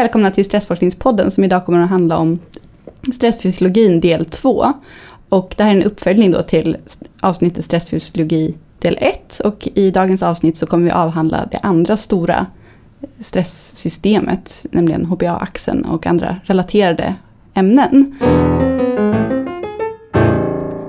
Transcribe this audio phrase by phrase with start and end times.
[0.00, 2.38] Välkomna till Stressforskningspodden som idag kommer att handla om
[3.12, 4.64] stressfysiologin del 2.
[5.28, 6.76] Och det här är en uppföljning då till
[7.20, 9.40] avsnittet stressfysiologi del 1.
[9.44, 12.46] Och i dagens avsnitt så kommer vi avhandla det andra stora
[13.18, 17.14] stresssystemet, nämligen HPA-axeln och andra relaterade
[17.54, 18.18] ämnen.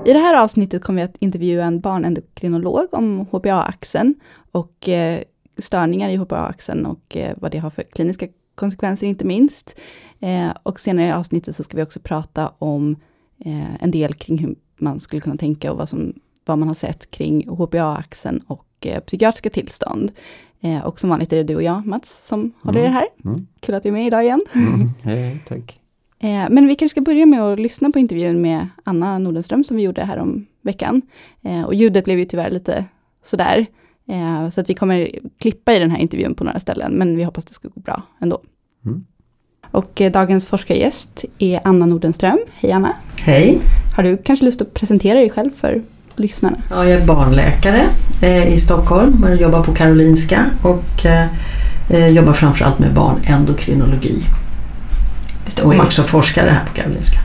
[0.04, 4.14] I det här avsnittet kommer vi att intervjua en barnendokrinolog om HPA-axeln
[4.52, 5.20] och eh,
[5.58, 8.26] störningar i HPA-axeln och eh, vad det har för kliniska
[8.62, 9.80] konsekvenser inte minst.
[10.20, 12.96] Eh, och senare i avsnittet så ska vi också prata om
[13.80, 16.12] en del kring hur man skulle kunna tänka och vad, som,
[16.44, 20.12] vad man har sett kring HPA-axeln och psykiatriska tillstånd.
[20.84, 22.52] och som vanligt är det du och jag, Mats, som mm.
[22.62, 23.06] håller i det här.
[23.24, 23.46] Mm.
[23.60, 24.44] Kul att du är med idag igen.
[24.54, 24.88] Mm.
[25.02, 25.82] Hej, tack.
[26.22, 29.76] Eh, men vi kanske ska börja med att lyssna på intervjun med Anna Nordenström som
[29.76, 31.02] vi gjorde här om veckan.
[31.42, 32.84] Eh, och ljudet blev ju tyvärr lite
[33.24, 33.66] sådär.
[34.12, 37.24] Eh, så att vi kommer klippa i den här intervjun på några ställen, men vi
[37.24, 38.40] hoppas det ska gå bra ändå.
[38.86, 39.04] Mm.
[39.70, 42.38] Och dagens forskargäst är Anna Nordenström.
[42.54, 42.96] Hej Anna!
[43.16, 43.60] Hej!
[43.96, 45.82] Har du kanske lust att presentera dig själv för
[46.16, 46.56] lyssnarna?
[46.70, 47.86] Ja, jag är barnläkare
[48.48, 51.06] i Stockholm och jobbar på Karolinska och
[52.14, 54.22] jobbar framförallt med barnendokrinologi.
[55.64, 57.18] Och är också forskare här på Karolinska.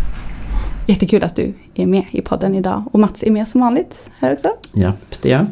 [0.85, 2.83] Jättekul att du är med i podden idag.
[2.91, 4.47] Och Mats är med som vanligt här också.
[4.73, 5.45] Ja, det är jag.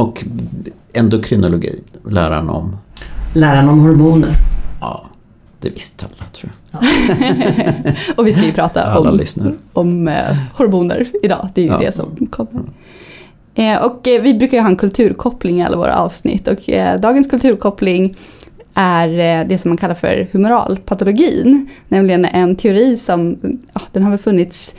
[0.00, 0.24] Och
[0.92, 2.76] endokrinologi, läran om?
[3.34, 4.30] Läran om hormoner.
[4.80, 5.04] Ja,
[5.60, 6.82] det visste alla tror jag.
[6.82, 7.92] Ja.
[8.16, 9.20] och vi ska ju prata om,
[9.72, 11.48] om eh, hormoner idag.
[11.54, 11.78] Det är ju ja.
[11.78, 12.62] det som kommer.
[13.54, 16.58] Eh, och eh, vi brukar ju ha en kulturkoppling i alla våra avsnitt och
[17.00, 18.16] dagens kulturkoppling
[18.74, 21.68] är det som man kallar för humoralpatologin.
[21.88, 23.38] Nämligen en teori som,
[23.72, 24.74] ja, den har väl funnits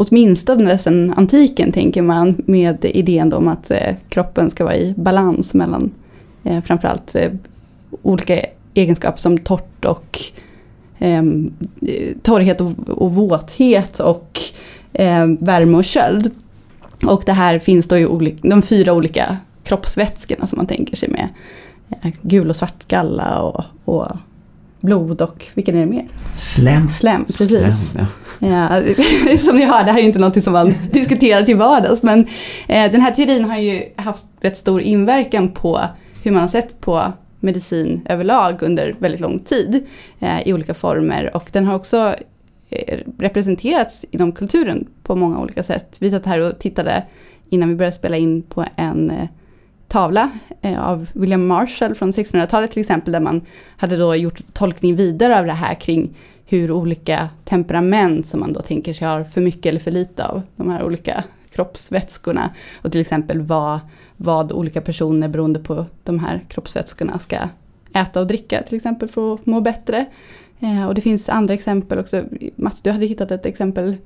[0.00, 5.54] åtminstone sedan antiken tänker man med idén om att eh, kroppen ska vara i balans
[5.54, 5.90] mellan
[6.44, 7.30] eh, framförallt eh,
[8.02, 8.40] olika
[8.74, 10.18] egenskaper som torrt och
[10.98, 11.52] ehm,
[11.82, 14.40] eh, torrhet och, och våthet och
[14.92, 16.30] eh, värme och köld.
[17.06, 21.28] Och det här finns då i de fyra olika kroppsvätskorna som man tänker sig med
[22.02, 24.06] eh, gul och svart galla och, och
[24.80, 26.08] blod och vilken är det mer?
[26.36, 26.90] Slem.
[26.90, 27.46] Slem, precis.
[27.48, 28.06] Slem,
[28.38, 28.48] ja.
[28.48, 29.38] ja.
[29.38, 32.02] som ni hör, det här är inte något som man diskuterar till vardags.
[32.02, 32.26] Men
[32.68, 35.80] eh, den här teorin har ju haft rätt stor inverkan på
[36.22, 39.86] hur man har sett på medicin överlag under väldigt lång tid
[40.20, 41.36] eh, i olika former.
[41.36, 42.14] Och den har också
[42.70, 45.96] eh, representerats inom kulturen på många olika sätt.
[45.98, 47.02] Vi satt här och tittade
[47.48, 49.28] innan vi började spela in på en eh,
[49.90, 50.30] tavla
[50.60, 53.40] eh, av William Marshall från 1600-talet till exempel, där man
[53.76, 56.14] hade då gjort tolkning vidare av det här kring
[56.46, 60.42] hur olika temperament som man då tänker sig har för mycket eller för lite av
[60.56, 62.50] de här olika kroppsvätskorna.
[62.82, 63.80] Och till exempel vad,
[64.16, 67.36] vad olika personer beroende på de här kroppsvätskorna ska
[67.94, 70.06] äta och dricka till exempel för att må bättre.
[70.60, 72.24] Eh, och det finns andra exempel också.
[72.56, 73.96] Mats, du hade hittat ett exempel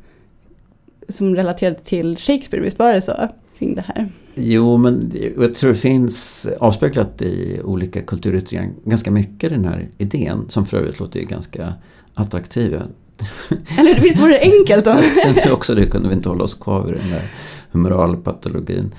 [1.08, 3.28] som relaterade till Shakespeare, visst var det så?
[3.58, 4.08] Kring det här.
[4.34, 10.44] Jo, men jag tror det finns avspeglat i olika kulturyttringar ganska mycket den här idén
[10.48, 11.74] som för övrigt låter ju ganska
[12.14, 12.74] attraktiv.
[13.78, 14.90] Eller visst vore det enkelt då?
[15.44, 17.30] jag också det, kunde vi inte hålla oss kvar vid den där
[17.70, 18.94] humoralpatologin.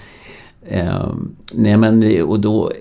[0.62, 1.14] Eh,
[1.54, 2.72] nej men, och då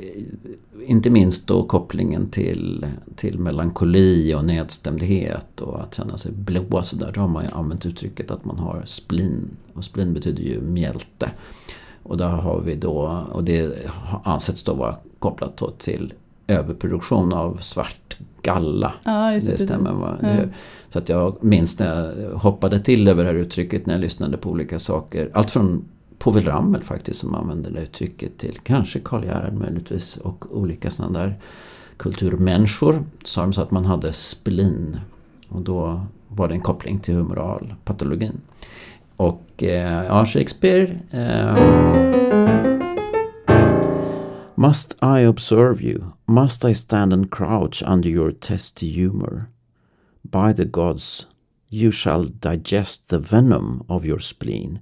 [0.87, 2.87] inte minst då kopplingen till,
[3.17, 7.13] till melankoli och nedstämdhet och att känna sig blå sådär.
[7.15, 9.49] Då har man ju använt uttrycket att man har splin.
[9.73, 11.31] Och splin betyder ju mjälte.
[12.05, 16.13] Och där har vi då, och det har ansetts då vara kopplat då till
[16.47, 18.93] överproduktion av svart galla.
[19.05, 19.93] Ja, det, det stämmer.
[19.93, 20.17] Va?
[20.23, 20.29] Ja.
[20.89, 24.37] Så att jag minns när jag hoppade till över det här uttrycket när jag lyssnade
[24.37, 25.31] på olika saker.
[25.35, 25.85] Allt från
[26.19, 31.19] Povel Ramel faktiskt som använde det uttrycket till kanske Karl Gerhard möjligtvis och olika sådana
[31.19, 31.39] där
[31.97, 33.05] kulturmänniskor.
[33.25, 34.99] Sa de så att man hade splin.
[35.49, 38.41] Och då var det en koppling till humoralpatologin.
[39.17, 41.55] Och eh, ja, Shakespeare eh,
[44.57, 46.13] Must I observe you?
[46.27, 49.51] Must I stand and crouch under your testy humour?
[50.25, 51.27] By the gods,
[51.69, 54.81] you shall digest the venom of your spleen,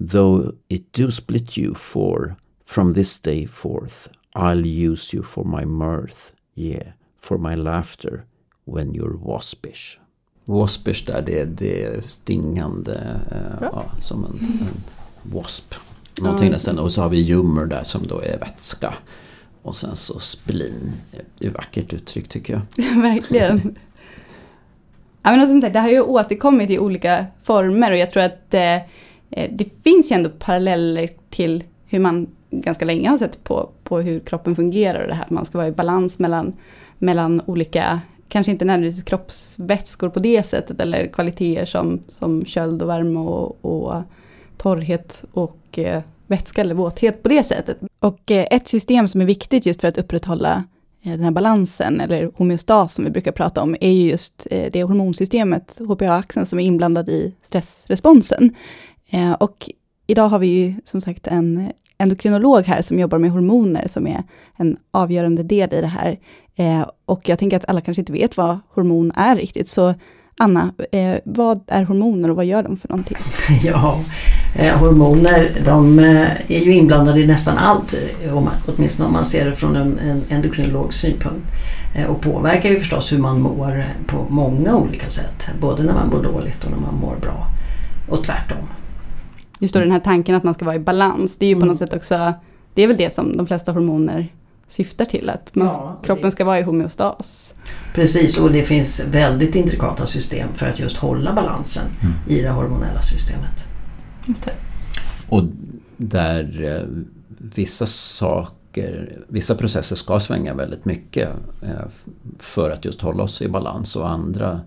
[0.00, 5.64] though it do split you, for from this day forth I'll use you for my
[5.64, 8.26] mirth, yeah, for my laughter,
[8.64, 9.98] when you're waspish.
[10.44, 14.82] Waspish där, det, det är stingande eh, ja, som en, en
[15.22, 15.74] wasp.
[16.20, 16.78] Någonting ja, nästan.
[16.78, 18.94] Och så har vi ljummer där som då är vätska.
[19.62, 20.92] Och sen så splin.
[21.38, 22.84] Det är vackert uttryck tycker jag.
[23.02, 23.78] Verkligen.
[25.22, 28.54] Ja, men som sagt, det har ju återkommit i olika former och jag tror att
[28.54, 28.74] eh,
[29.30, 34.00] eh, det finns ju ändå paralleller till hur man ganska länge har sett på, på
[34.00, 36.52] hur kroppen fungerar och det här att man ska vara i balans mellan,
[36.98, 38.00] mellan olika
[38.34, 43.64] kanske inte nödvändigtvis kroppsvätskor på det sättet eller kvaliteter som, som köld och värme och,
[43.64, 44.02] och
[44.56, 47.78] torrhet och eh, vätska eller våthet på det sättet.
[47.98, 50.64] Och eh, ett system som är viktigt just för att upprätthålla
[51.02, 54.70] eh, den här balansen, eller homeostas som vi brukar prata om, är ju just eh,
[54.72, 58.54] det hormonsystemet, HPA-axeln, som är inblandad i stressresponsen.
[59.10, 59.70] Eh, och
[60.06, 64.22] idag har vi ju som sagt en endokrinolog här som jobbar med hormoner, som är
[64.56, 66.18] en avgörande del i det här.
[66.56, 69.94] Eh, och jag tänker att alla kanske inte vet vad hormon är riktigt, så
[70.38, 73.16] Anna, eh, vad är hormoner och vad gör de för någonting?
[73.62, 74.00] Ja,
[74.56, 79.24] eh, hormoner de eh, är ju inblandade i nästan allt, eh, om, åtminstone om man
[79.24, 81.46] ser det från en, en endokrinologs synpunkt.
[81.96, 86.08] Eh, och påverkar ju förstås hur man mår på många olika sätt, både när man
[86.08, 87.46] mår dåligt och när man mår bra.
[88.08, 88.68] Och tvärtom.
[89.58, 91.58] Just då den här tanken att man ska vara i balans, det är ju på
[91.58, 91.68] Mm.
[91.68, 92.32] något sätt också,
[92.74, 94.28] det är väl det som de flesta hormoner
[94.74, 97.54] syftar till, att man, Ja, det- kroppen ska vara i homeostas.
[97.94, 101.84] Precis, och det finns väldigt intrikata system för att just hålla balansen
[102.28, 103.64] i det hormonella systemet.
[104.26, 104.52] Just det.
[105.28, 105.42] Och
[105.96, 107.04] där eh,
[107.38, 111.28] vissa saker, vissa processer ska svänga väldigt mycket
[111.62, 111.68] eh,
[112.38, 114.58] för att just hålla oss i balans och andra eh,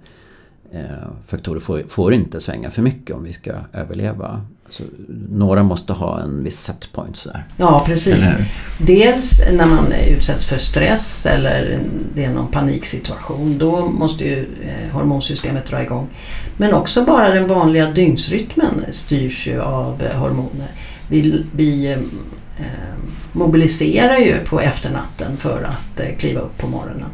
[1.25, 4.41] faktorer får, får inte svänga för mycket om vi ska överleva.
[4.69, 4.83] Så
[5.29, 7.45] några måste ha en viss set point sådär.
[7.57, 8.23] Ja, precis.
[8.77, 11.79] Dels när man utsätts för stress eller
[12.15, 13.57] det är någon paniksituation.
[13.57, 16.07] Då måste ju eh, hormonsystemet dra igång.
[16.57, 20.71] Men också bara den vanliga dygnsrytmen styrs ju av eh, hormoner.
[21.09, 21.99] Vi, vi eh,
[22.57, 22.93] eh,
[23.31, 27.09] mobiliserar ju på efternatten för att eh, kliva upp på morgonen.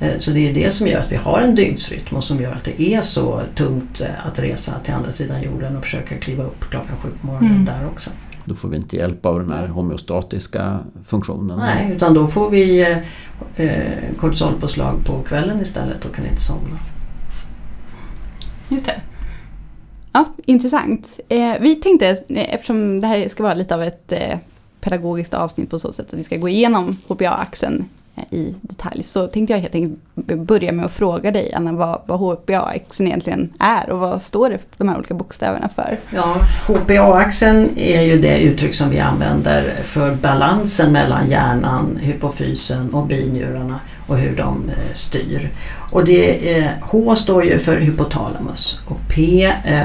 [0.00, 2.52] Eh, Så det är det som gör att vi har en dygnsrytm och som gör
[2.52, 6.44] att det är så tungt eh, att resa till andra sidan jorden och försöka kliva
[6.44, 7.64] upp klockan sju på morgonen Mm.
[7.64, 8.10] där också.
[8.44, 11.58] Då får vi inte hjälp av den här homeostatiska funktionen.
[11.58, 12.98] Nej, utan då får vi eh,
[13.66, 16.78] eh, kortisolpåslag på kvällen istället och kan inte somna.
[18.68, 19.00] Just det.
[20.12, 21.20] Ja, intressant.
[21.28, 24.38] Eh, vi tänkte, eftersom det här ska vara lite av ett eh,
[24.80, 27.84] pedagogiskt avsnitt på så sätt att vi ska gå igenom HPA-axeln
[28.18, 32.00] Eh, i detalj, så tänkte jag helt enkelt börja med att fråga dig, Anna, vad,
[32.06, 35.98] vad HPA-axeln egentligen är och vad står det de här olika bokstäverna för?
[36.14, 36.36] Ja,
[36.66, 43.80] HPA-axeln är ju det uttryck som vi använder för balansen mellan hjärnan, hypofysen och binjurarna
[44.06, 45.50] och hur de eh, styr.
[45.90, 49.82] Och det, eh, H står ju för hypotalamus och P eh,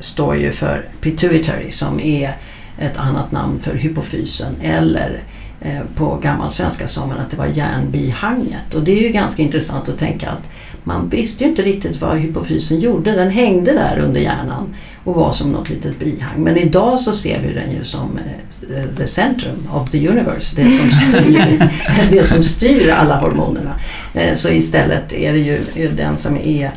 [0.00, 2.36] står ju för pituitary som är
[2.78, 5.22] ett annat namn för hypofysen eller
[5.60, 8.74] Eh, på gammalsvenska sa man att det var hjärnbihanget.
[8.74, 10.48] Och det är ju ganska intressant att tänka att
[10.84, 13.12] man visste ju inte riktigt vad hypofysen gjorde.
[13.12, 14.74] Den hängde där under hjärnan
[15.04, 16.42] och var som något litet bihang.
[16.42, 20.56] Men idag så ser vi den ju som eh, the centrum of the universe.
[20.56, 21.70] Det som styr,
[22.10, 23.80] det som styr alla hormonerna.
[24.14, 26.72] Eh, så istället är det ju den som är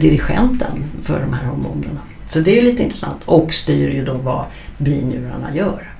[0.00, 2.00] dirigenten för de här hormonerna.
[2.26, 3.16] Så det är ju lite intressant.
[3.24, 4.44] Och styr ju då vad
[4.78, 5.93] binjurarna gör.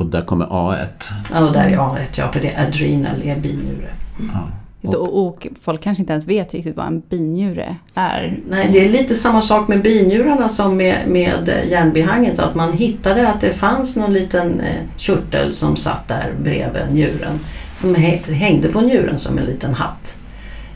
[0.00, 0.86] Och där kommer A1.
[1.32, 3.88] Ja, och där är A1 ja, för det är adrenal är binjure.
[4.32, 4.48] Ja.
[4.80, 8.38] Just, och, och folk kanske inte ens vet riktigt vad en binjure är.
[8.48, 12.36] Nej, det är lite samma sak med binjurarna som med, med hjärnbihanget.
[12.36, 16.82] Så att man hittade att det fanns någon liten eh, körtel som satt där bredvid
[16.92, 17.38] njuren.
[17.80, 20.16] Som hä- hängde på njuren som en liten hatt.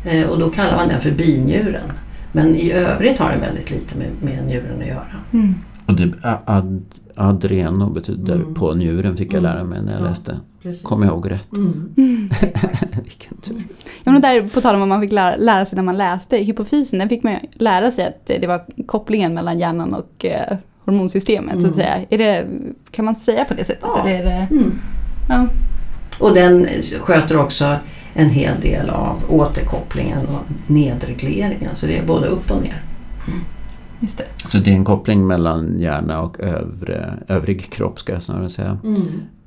[0.05, 1.93] Eh, och då kallar man den för binjuren.
[2.33, 5.15] Men i övrigt har den väldigt lite med, med njuren att göra.
[5.33, 5.55] Mm.
[5.87, 6.13] Och det,
[6.45, 6.83] ad,
[7.17, 8.55] adreno betyder Mm.
[8.55, 9.53] på njuren fick jag Mm.
[9.53, 10.05] lära mig när jag Ja.
[10.09, 10.37] läste.
[10.63, 10.83] Precis.
[10.83, 11.57] Kommer jag ihåg rätt?
[11.57, 11.91] Mm.
[13.05, 13.63] Vilken tur.
[14.05, 16.37] Ja, men där, på tal om vad man fick lära, lära sig när man läste,
[16.37, 21.53] hypofysen, den fick man lära sig att det var kopplingen mellan hjärnan och eh, hormonsystemet.
[21.53, 21.75] Så att Mm.
[21.75, 21.95] säga.
[22.11, 22.47] Är det,
[22.91, 23.83] kan man säga på det sättet?
[23.83, 24.01] Ja.
[24.09, 24.73] Eller är det, Mm.
[25.29, 25.47] ja.
[26.21, 26.67] Och den
[27.01, 27.77] sköter också
[28.15, 31.75] en hel del av återkopplingen och nedregleringen.
[31.75, 32.83] Så det är både upp och ner.
[34.05, 34.25] Just det.
[34.51, 38.79] Så det är en koppling mellan hjärna och övre, övrig kropp ska jag snarare säga.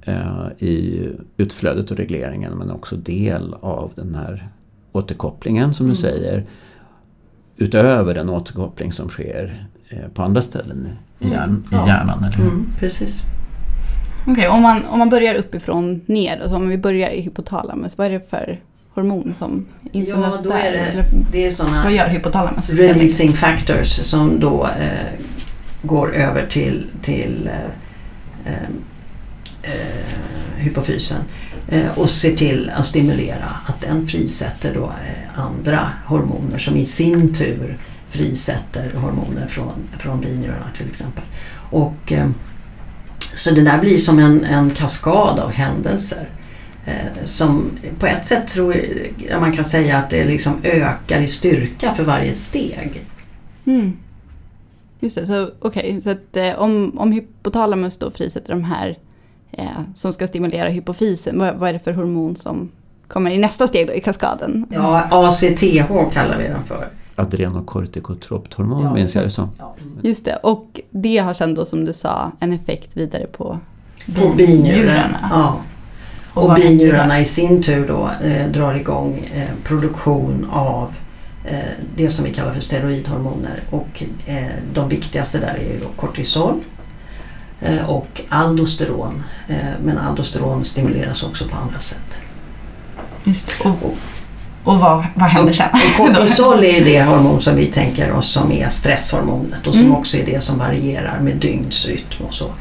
[0.02, 1.04] eh, I
[1.38, 4.48] utflödet och regleringen men också del av den här
[4.92, 5.96] återkopplingen som du Mm.
[5.96, 6.46] säger.
[7.58, 10.88] Utöver den återkoppling som sker eh, på andra ställen
[11.20, 11.34] i, Mm.
[11.38, 11.86] hjärn, Ja.
[11.86, 12.24] i hjärnan.
[12.24, 12.44] Eller hur?
[12.48, 13.16] Mm, precis.
[14.28, 18.08] Okej, om, man, om man börjar uppifrån ner, alltså om vi börjar i hypotalamus, vad
[18.08, 18.62] är det för
[18.98, 22.70] hormon som insöndras Ja, då är det, det är sådana vad gör hypotalamus?
[22.70, 25.20] releasing factors som då eh,
[25.82, 28.70] går över till, till eh, eh,
[29.63, 29.74] eh,
[30.58, 31.22] hypofysen
[31.68, 36.86] eh, och ser till att stimulera att den frisätter då eh, andra hormoner som i
[36.86, 37.77] sin tur
[38.10, 41.24] frisätter hormoner från, från binjurarna till exempel.
[41.70, 42.13] Och,
[43.34, 46.27] så det där blir som en, en kaskad av händelser
[47.24, 48.75] som på ett sätt tror
[49.29, 53.06] jag man kan säga att det liksom ökar i styrka för varje steg.
[53.65, 53.98] Mm.
[55.00, 58.98] Just det, så okej, okay, så att eh, om, om hypotalamus då frisätter de här
[59.51, 59.65] eh,
[59.96, 62.72] som ska stimulera hypofysen, vad, vad, är det för hormon som
[63.08, 64.65] kommer i nästa steg då i kaskaden?
[64.70, 66.89] Ja, ACTH kallar vi den för.
[67.15, 69.50] Adrenokortikotropt hormon ja, minns jag det som.
[69.58, 73.60] Ja, Just det, och det har sen då som du sa en effekt vidare på
[74.15, 75.29] på binjurarna.
[75.32, 75.62] Ja.
[76.38, 80.94] Och, och binjurarna i sin tur då eh, drar igång eh, produktion av
[81.46, 81.58] eh,
[81.96, 83.63] det som vi kallar för steroidhormoner.
[83.70, 84.38] Och eh,
[84.74, 86.60] de viktigaste där är ju då kortisol
[87.62, 89.24] eh, och aldosteron.
[89.48, 92.20] Eh, men aldosteron stimuleras också på andra sätt.
[93.24, 93.98] Just och, och,
[94.63, 95.70] och vad, vad händer sen?
[95.74, 99.96] Och kortisol är det hormon som vi tänker oss som är stresshormonet och som mm.
[99.96, 102.51] också är det som varierar med dygnsrytm och så.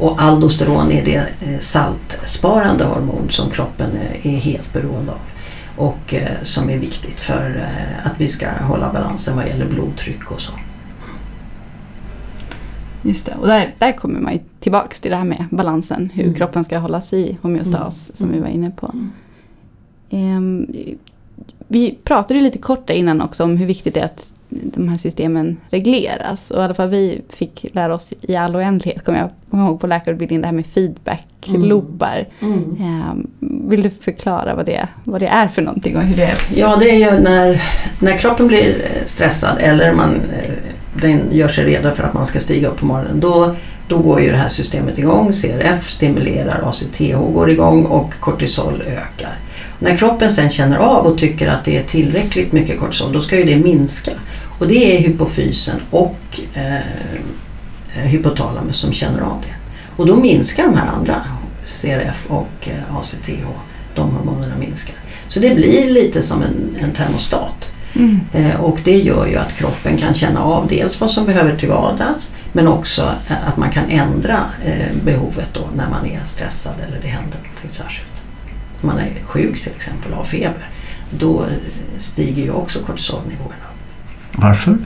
[0.00, 5.18] Och aldosteron är det eh, saltsparande hormon som kroppen eh, är helt beroende av
[5.76, 7.66] och eh, som är viktigt för
[8.04, 10.52] att vi ska hålla balansen vad gäller blodtryck och så.
[13.02, 16.24] Just det, och där, där kommer man ju tillbaks till det här med balansen, hur
[16.24, 16.34] mm.
[16.34, 18.16] kroppen ska hållas i homeostas mm.
[18.16, 18.94] som vi var inne på.
[20.10, 20.66] Um,
[21.68, 24.96] vi pratade lite kort där innan också om hur viktigt det är att de här
[24.96, 26.50] systemen regleras.
[26.50, 29.86] Och i alla fall vi fick lära oss i all oändlighet, kommer jag ihåg på
[29.86, 32.28] läkarutbildningen, det här med feedback-loopar.
[32.40, 32.76] Mm.
[32.78, 33.26] Mm.
[33.68, 36.38] Vill du förklara vad det, vad det är för någonting och hur det är?
[36.54, 37.62] Ja, det är ju när,
[37.98, 40.52] när kroppen blir stressad eller man, eh,
[41.00, 43.20] den gör sig redo för att man ska stiga upp på morgonen.
[43.20, 43.54] Då,
[43.88, 49.38] då går ju det här systemet igång, CRF stimulerar, ACTH går igång och kortisol ökar.
[49.78, 53.36] När kroppen sen känner av och tycker att det är tillräckligt mycket kortisol, då ska
[53.36, 54.10] ju det minska.
[54.60, 59.54] Och det är hypofysen och eh, hypotalamus som känner av det.
[59.96, 61.24] Och då minskar de här andra,
[61.64, 63.46] CRF och eh, ACTH,
[63.94, 64.94] de hormonerna minskar.
[65.28, 67.70] Så det blir lite som en, en termostat.
[67.94, 68.20] Mm.
[68.32, 71.68] Eh, och det gör ju att kroppen kan känna av dels vad som behöver till
[71.68, 76.74] vardags men också eh, att man kan ändra eh, behovet då när man är stressad
[76.88, 78.12] eller det händer någonting särskilt.
[78.80, 80.68] Om man är sjuk till exempel och har feber
[81.10, 81.44] då
[81.98, 83.69] stiger ju också kortisolnivåerna
[84.32, 84.76] varför?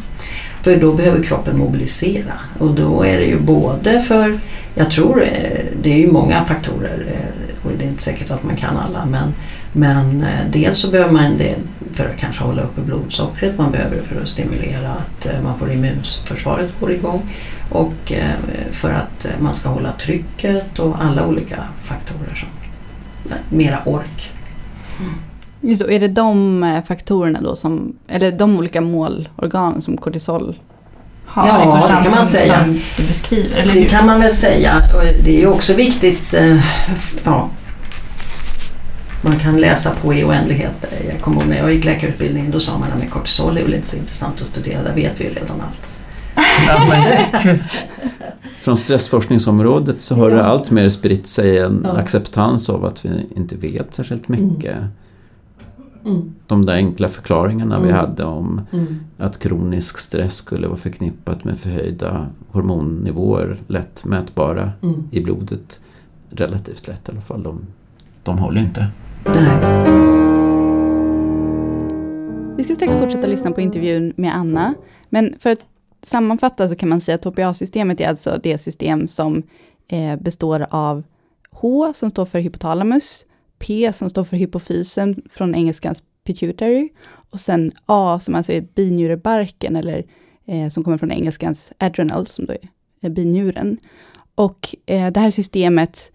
[0.65, 4.41] För då behöver kroppen mobilisera och då är det ju både för,
[4.75, 8.43] jag tror eh, det är ju många faktorer eh, och det är inte säkert att
[8.43, 9.35] man kan alla men,
[9.73, 11.57] men eh, dels så behöver man det
[11.93, 15.73] för att kanske hålla uppe blodsockret, man behöver det för att stimulera att man får
[15.73, 17.31] immunförsvaret går igång
[17.71, 18.13] och
[18.71, 22.49] för att man ska hålla trycket och alla olika faktorer som
[23.49, 24.33] mera ork.
[25.01, 25.15] Mm.
[25.65, 30.59] Just då, är det de eh, faktorerna då som, eller de olika målorganen som kortisol
[31.27, 32.65] har ja, i första hand det kan man som, säga.
[32.65, 33.57] som du beskriver?
[33.57, 33.89] Eller det hur?
[33.89, 34.83] kan man väl säga.
[35.25, 36.59] Det är ju också viktigt, eh,
[37.25, 37.51] ja,
[39.23, 40.85] man kan läsa på i oändlighet.
[41.11, 43.89] Jag kommer ihåg när jag gick läkarutbildningen då sa man att kortisol är väl inte
[43.89, 45.89] så intressant att studera, där vet vi ju redan allt.
[48.61, 50.37] Från stressforskningsområdet så har ja.
[50.37, 51.99] det allt mer spritt sig en ja.
[51.99, 54.77] acceptans av att vi inte vet särskilt mycket.
[54.77, 54.89] Mm.
[56.05, 56.35] Mm.
[56.47, 57.87] De där enkla förklaringarna mm.
[57.87, 58.87] vi hade om mm.
[59.19, 65.09] att kronisk stress skulle vara förknippat med förhöjda hormonnivåer lätt mätbara mm.
[65.11, 65.81] i blodet.
[66.31, 67.43] Relativt lätt i alla fall.
[67.43, 67.67] De,
[68.23, 68.87] de håller inte.
[69.25, 70.05] Nej.
[72.57, 74.75] Vi ska strax fortsätta lyssna på intervjun med Anna.
[75.09, 75.65] Men för att
[76.03, 79.43] sammanfatta så kan man säga att HPA-systemet är alltså det system som
[79.89, 81.03] eh, består av
[81.51, 83.25] H som står för hypotalamus,
[83.67, 86.89] P som står för hypofysen från engelskans pituitary
[87.31, 90.05] och sen A som alltså är binjurebarken eller
[90.47, 92.55] eh, som kommer från engelskans adrenal som då
[93.01, 93.79] är binjuren.
[94.35, 96.13] Och eh, det här systemet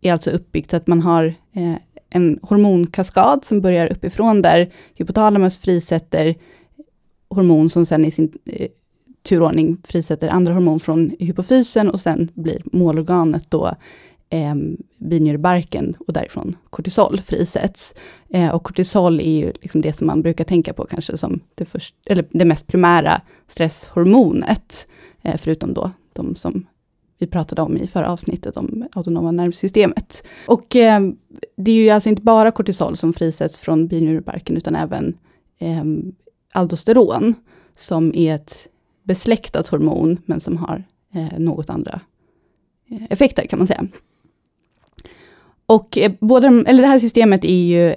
[0.00, 1.74] är alltså uppbyggt så att man har eh,
[2.10, 6.34] en hormonkaskad som börjar uppifrån där hypotalamus frisätter
[7.28, 8.68] hormon som sen i sin eh,
[9.22, 13.74] turordning frisätter andra hormon från hypofysen och sen blir målorganet då
[14.32, 14.54] eh,
[14.98, 17.94] binjurebarken och därifrån kortisol frisätts.
[18.30, 21.64] Eh, och kortisol är ju liksom det som man brukar tänka på kanske som det,
[21.64, 24.88] först, eller det mest primära stresshormonet,
[25.22, 26.66] eh, förutom då de som
[27.18, 30.24] vi pratade om i förra avsnittet om autonoma nervsystemet.
[30.46, 31.00] Och eh,
[31.56, 35.14] det är ju alltså inte bara kortisol som frisätts från binjurebarken, utan även
[35.58, 35.84] eh,
[36.52, 37.34] aldosteron,
[37.76, 38.68] som är ett
[39.04, 40.84] besläktat hormon, men som har
[41.14, 42.00] eh, något andra
[42.90, 43.86] eh, effekter kan man säga.
[45.72, 47.94] Och eh, både de, eller det här systemet är ju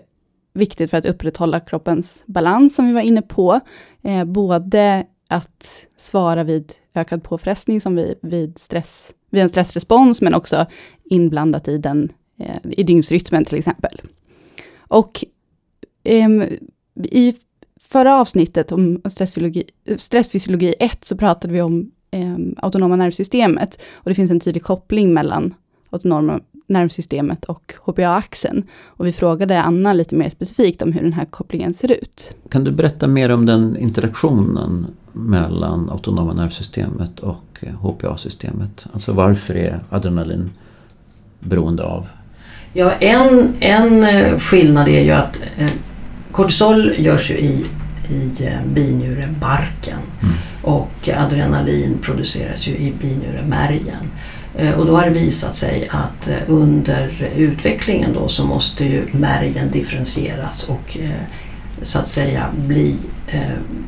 [0.54, 3.60] viktigt för att upprätthålla kroppens balans, som vi var inne på.
[4.04, 10.34] Eh, både att svara vid ökad påfrestning, som vid, vid, stress, vid en stressrespons, men
[10.34, 10.66] också
[11.04, 14.02] inblandat i, den, eh, i dygnsrytmen till exempel.
[14.78, 15.26] Och
[16.04, 16.30] eh,
[17.04, 17.36] i
[17.82, 19.02] förra avsnittet om
[19.98, 23.82] stressfysiologi, 1 så pratade vi om ehm, autonoma nervsystemet.
[23.94, 25.54] Och det finns en tydlig koppling mellan
[25.90, 28.64] autonoma nervsystemet och HPA-axeln.
[28.86, 32.36] Och vi frågade Anna lite mer specifikt om hur den här kopplingen ser ut.
[32.50, 38.88] Kan du berätta mer om den interaktionen mellan autonoma nervsystemet och HPA-systemet?
[38.94, 40.52] Alltså varför är adrenalin
[41.40, 42.08] beroende av?
[42.74, 45.70] Ja, en, en eh, skillnad är ju att eh,
[46.32, 47.66] kortisol görs ju i,
[48.10, 50.36] i eh, binjurebarken mm.
[50.62, 54.12] och adrenalin produceras ju i binjuremärgen.
[54.78, 60.70] Och då har det visat sig att under utvecklingen då så måste ju märgen differentieras
[60.70, 60.98] och
[61.82, 62.96] så att säga bli,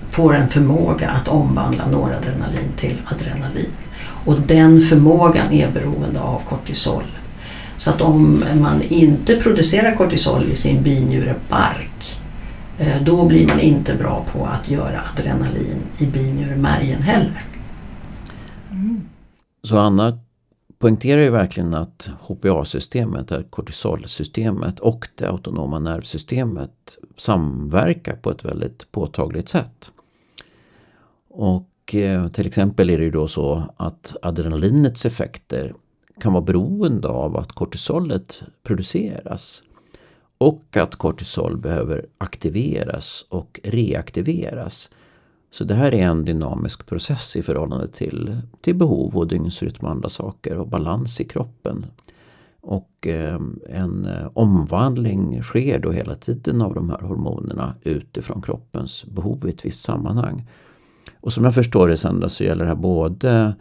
[0.10, 3.72] får en förmåga att omvandla noradrenalin till adrenalin.
[4.26, 7.04] Och den förmågan är beroende av kortisol.
[7.78, 12.20] Så att om man inte producerar kortisol i sin binjurebark
[12.78, 17.44] eh, då blir man inte bra på att göra adrenalin i binjuremärgen heller.
[18.72, 19.02] Mm.
[19.64, 20.20] Så Anna
[20.80, 29.50] poängterar ju verkligen att HPA-systemet, kortisolsystemet och det autonoma nervsystemet samverkar på ett väldigt påtagligt
[29.50, 29.92] sätt.
[31.30, 35.74] Och eh, till exempel är det ju då så att adrenalinets effekter
[36.22, 39.64] kan vara beroende av att kortisolet produceras
[40.38, 44.90] och att kortisol behöver aktiveras och reaktiveras.
[45.52, 49.92] Så det här är en dynamisk process i förhållande till, till behov och dygnsrytm och
[49.92, 51.86] andra saker och balans i kroppen.
[52.62, 59.06] Och eh, en eh, omvandling sker då hela tiden av de här hormonerna utifrån kroppens
[59.06, 60.50] behov i ett visst sammanhang.
[61.20, 63.56] Och som jag förstår det sen så gäller det här både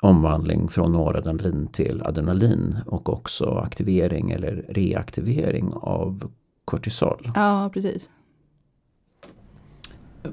[0.00, 6.30] omvandling från noradrenalin till adrenalin och också aktivering eller reaktivering av
[6.64, 7.30] kortisol.
[7.34, 8.10] Ja, precis.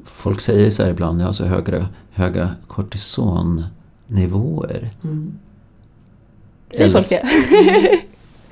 [0.05, 4.89] Folk säger så här ibland, jag har så höga, höga kortisonnivåer.
[5.03, 5.33] Mm.
[6.77, 7.21] Säger folk det?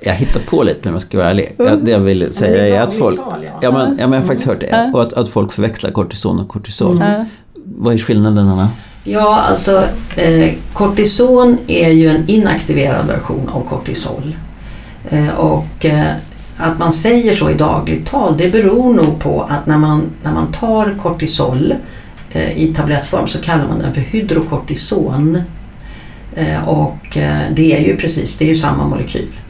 [0.00, 1.54] jag hittar på lite om jag ska vara ärlig.
[1.56, 3.20] Jag, det jag vill säga är att folk...
[3.62, 4.90] Ja, men, ja, men jag har faktiskt hört det.
[4.94, 6.96] Och att, att folk förväxlar kortison och kortisol.
[6.96, 7.24] Mm.
[7.54, 8.70] Vad är skillnaden Anna?
[9.04, 9.84] Ja, alltså
[10.16, 14.36] eh, kortison är ju en inaktiverad version av kortisol.
[15.08, 16.12] Eh, och eh,
[16.60, 20.32] att man säger så i dagligt tal det beror nog på att när man, när
[20.32, 21.74] man tar kortisol
[22.30, 25.42] eh, i tablettform så kallar man den för hydrokortison.
[26.34, 29.40] Eh, och eh, det är ju precis, det är ju samma molekyl.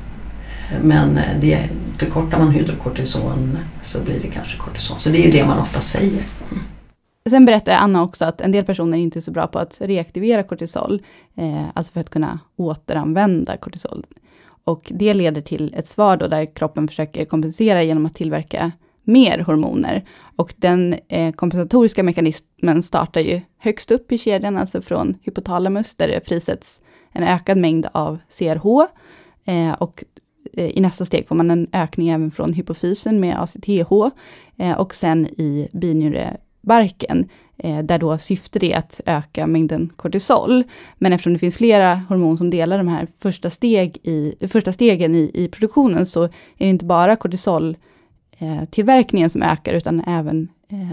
[0.73, 1.69] Eh, men eh, det,
[2.01, 5.01] förkortar man hydrokortison så blir det kanske kortison.
[5.01, 6.23] Så det är ju det man ofta säger.
[6.51, 6.65] Mm.
[7.31, 9.77] Sen berättar Anna också att en del personer är inte är så bra på att
[9.81, 11.03] reaktivera kortisol,
[11.37, 14.07] eh, alltså för att kunna återanvända kortisol.
[14.65, 18.73] Och det leder till ett svar då där kroppen försöker kompensera genom att tillverka
[19.05, 20.05] mer hormoner.
[20.37, 26.09] Och den eh, kompensatoriska mekanismen startar ju högst upp i kedjan, alltså från hypotalamus, där
[26.09, 28.87] det frisätts en ökad mängd av CRH.
[29.45, 30.05] Eh, och
[30.53, 33.93] eh, i nästa steg får man en ökning även från hypofysen med ACTH.
[34.57, 37.29] Eh, och sen i binjurebarken
[37.63, 40.63] där då syftet är att öka mängden kortisol.
[40.99, 45.15] Men eftersom det finns flera hormon som delar de här första, steg i, första stegen
[45.15, 50.89] i, i produktionen, så är det inte bara kortisoltillverkningen eh, som ökar, utan även eh,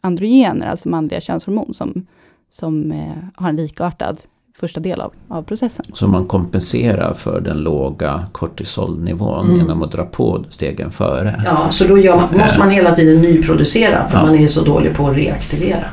[0.00, 2.06] androgener, alltså manliga könshormon, som,
[2.50, 4.20] som eh, har en likartad
[4.56, 5.84] första del av, av processen.
[5.94, 9.56] Så man kompenserar för den låga kortisolnivån mm.
[9.56, 11.42] genom att dra på stegen före?
[11.44, 14.26] Ja, så då man, måste man hela tiden nyproducera för ja.
[14.26, 15.84] man är så dålig på att reaktivera.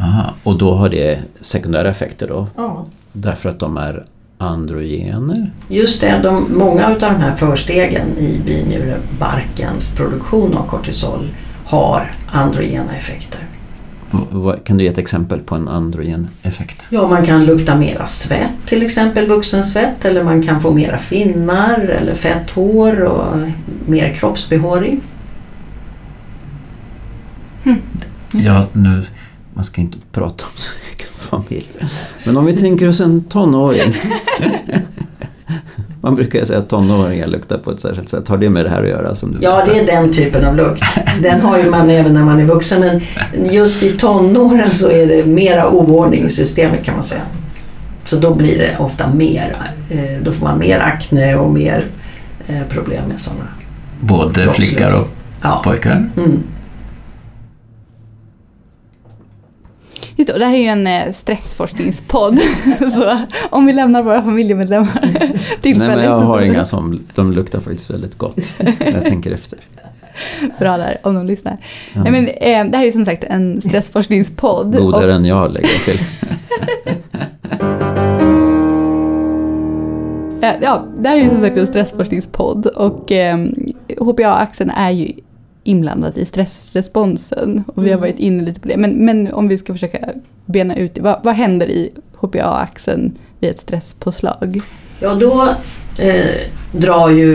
[0.00, 2.46] Aha, och då har det sekundära effekter då?
[2.56, 2.86] Ja.
[3.12, 4.04] Därför att de är
[4.38, 5.52] androgener?
[5.68, 11.28] Just det, de, många av de här förstegen i binjurebarkens produktion av kortisol
[11.64, 13.40] har androgena effekter.
[14.64, 16.86] Kan du ge ett exempel på en androgen effekt?
[16.90, 21.78] Ja, man kan lukta mera svett, till exempel vuxensvett, eller man kan få mera finnar
[21.78, 23.36] eller fett hår och
[23.86, 25.00] mer kroppsbehåring.
[27.64, 27.78] Mm.
[28.32, 29.06] Ja, nu,
[29.58, 31.68] man ska inte prata om sin egen familj.
[32.24, 33.94] Men om vi tänker oss en tonåring
[36.00, 38.28] Man brukar säga att tonåringar luktar på ett särskilt sätt.
[38.28, 39.14] Har det med det här att göra?
[39.14, 40.82] Som du ja, det är den typen av lukt.
[41.22, 42.80] Den har ju man även när man är vuxen.
[42.80, 43.00] Men
[43.54, 47.22] just i tonåren så är det mera oordning i systemet kan man säga.
[48.04, 49.56] Så då blir det ofta mer.
[49.90, 51.84] Eh, då får man mer akne och mer
[52.46, 53.48] eh, problem med sådana.
[54.00, 55.08] Både flickor och
[55.42, 55.62] ja.
[55.64, 56.10] pojkar?
[56.16, 56.42] Mm.
[60.28, 62.38] Just det, det här är ju en eh, stressforskningspodd.
[62.78, 63.18] så
[63.50, 64.92] om vi lämnar våra familjemedlemmar
[65.60, 65.78] tillfälligt.
[65.78, 68.40] Nej men jag har inga som, de luktar faktiskt väldigt gott.
[68.78, 69.58] Jag tänker efter.
[70.58, 71.56] Bra där, om de lyssnar.
[71.94, 72.02] Ja.
[72.02, 74.76] Nej, men, eh, det här är ju som sagt en stressforskningspodd.
[74.78, 75.16] Godare och...
[75.16, 76.00] än jag lägger jag till.
[80.62, 83.38] ja, det här är ju som sagt en stressforskningspodd och eh,
[83.98, 85.12] HPA-axeln är ju
[85.68, 87.64] inblandad i stressresponsen.
[87.66, 88.00] Och vi har mm.
[88.00, 88.76] varit inne lite på det.
[88.76, 89.98] Men, men om vi ska försöka
[90.46, 91.00] bena ut det.
[91.00, 94.60] Vad, vad händer i HPA-axeln vid ett stresspåslag?
[95.00, 95.48] Ja, då
[95.98, 97.32] eh, drar ju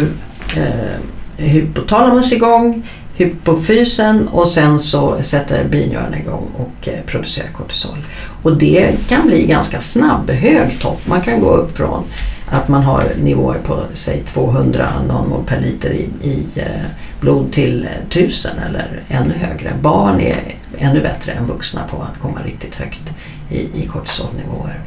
[0.58, 1.00] eh,
[1.38, 7.98] hypotalamus igång, hypofysen och sen så sätter binjurarna igång och eh, producerar kortisol.
[8.44, 11.00] Och det kan bli ganska snabb, hög topp.
[11.06, 12.04] Man kan gå upp från
[12.50, 16.86] att man har nivåer på säg 200 nanomol per liter i, i eh,
[17.24, 19.74] blod till 1000 eller ännu högre.
[19.82, 23.14] Barn är ännu bättre än vuxna på att komma riktigt högt
[23.50, 24.80] i, i kortisolnivåer.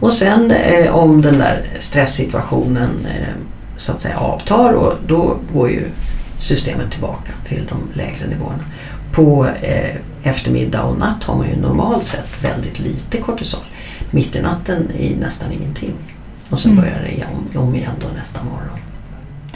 [0.00, 3.34] Och sen eh, om den där stresssituationen eh,
[3.76, 5.84] så att säga avtar och då går ju
[6.38, 8.64] systemet tillbaka till de lägre nivåerna.
[9.12, 13.64] På eh, eftermiddag och natt har man ju normalt sett väldigt lite kortisol.
[14.10, 15.94] Mitt i natten är nästan ingenting.
[16.50, 16.84] Och sen mm.
[16.84, 18.91] börjar det om, om igen då nästa morgon.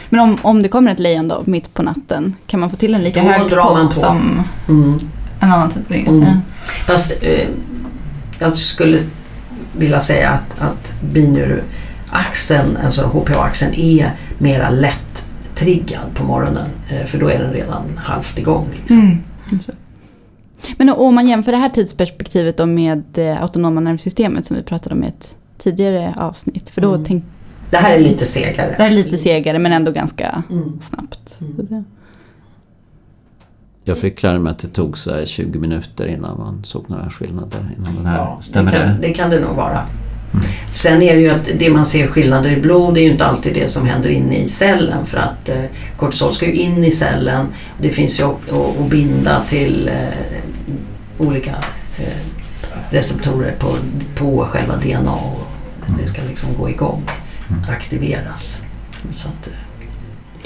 [0.08, 2.94] Men om, om det kommer ett lejon då mitt på natten, kan man få till
[2.94, 5.00] en lika då hög topp som mm.
[5.40, 6.28] en annan typ av mm.
[6.28, 6.34] ja.
[6.86, 7.48] Fast eh,
[8.38, 9.00] jag skulle
[9.76, 16.70] vilja säga att, att binuraxeln, alltså HPA-axeln, är mera lätt triggad på morgonen.
[16.88, 18.68] Eh, för då är den redan halvt igång.
[18.76, 18.98] Liksom.
[18.98, 19.22] Mm.
[20.76, 24.94] Men om man jämför det här tidsperspektivet då med eh, autonoma nervsystemet som vi pratade
[24.94, 26.68] om i ett tidigare avsnitt.
[26.68, 27.04] För då mm.
[27.04, 27.24] tänk,
[27.70, 28.74] det här är lite segare.
[28.76, 30.78] Det här är lite segare men ändå ganska mm.
[30.82, 31.40] snabbt.
[31.40, 31.84] Mm.
[33.84, 37.74] Jag fick lära mig att det tog så 20 minuter innan man såg några skillnader.
[37.78, 39.08] Innan den här, ja, stämmer det, kan, det?
[39.08, 39.86] det kan det nog vara.
[40.32, 40.46] Mm.
[40.74, 43.24] Sen är det ju att det man ser skillnader i blod det är ju inte
[43.26, 45.64] alltid det som händer inne i cellen för att eh,
[45.96, 47.46] kortisol ska ju in i cellen.
[47.80, 51.54] Det finns ju att binda till eh, olika
[51.98, 52.26] eh,
[52.90, 53.68] receptorer på,
[54.14, 55.46] på själva DNA och
[55.86, 56.00] mm.
[56.00, 57.25] det ska liksom gå igång, mm
[57.68, 58.60] aktiveras.
[59.10, 59.52] Så att, eh,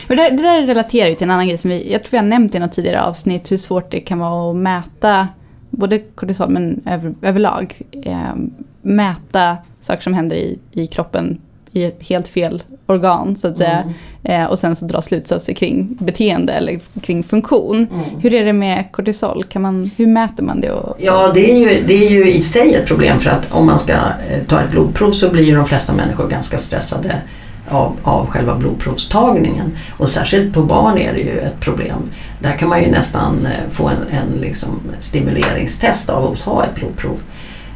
[0.09, 2.17] och det, det där relaterar ju till en annan grej som vi, jag tror vi
[2.17, 5.29] har nämnt i något tidigare avsnitt, hur svårt det kan vara att mäta
[5.71, 7.83] både kortisol men över, överlag.
[8.03, 8.35] Eh,
[8.83, 11.41] mäta saker som händer i, i kroppen
[11.73, 13.79] i helt fel organ så att säga.
[13.79, 13.93] Mm.
[14.23, 17.77] Eh, och sen så dra slutsatser kring beteende eller kring funktion.
[17.77, 18.21] Mm.
[18.21, 19.45] Hur är det med kortisol?
[19.45, 20.73] Kan man, hur mäter man det?
[20.73, 23.67] Och, ja det är, ju, det är ju i sig ett problem för att om
[23.67, 27.23] man ska eh, ta ett blodprov så blir ju de flesta människor ganska stressade
[27.69, 29.77] av, av själva blodprovstagningen.
[29.99, 32.11] Och särskilt på barn är det ju ett problem.
[32.41, 36.75] Där kan man ju nästan eh, få en, en liksom stimuleringstest av att ta ett
[36.75, 37.19] blodprov.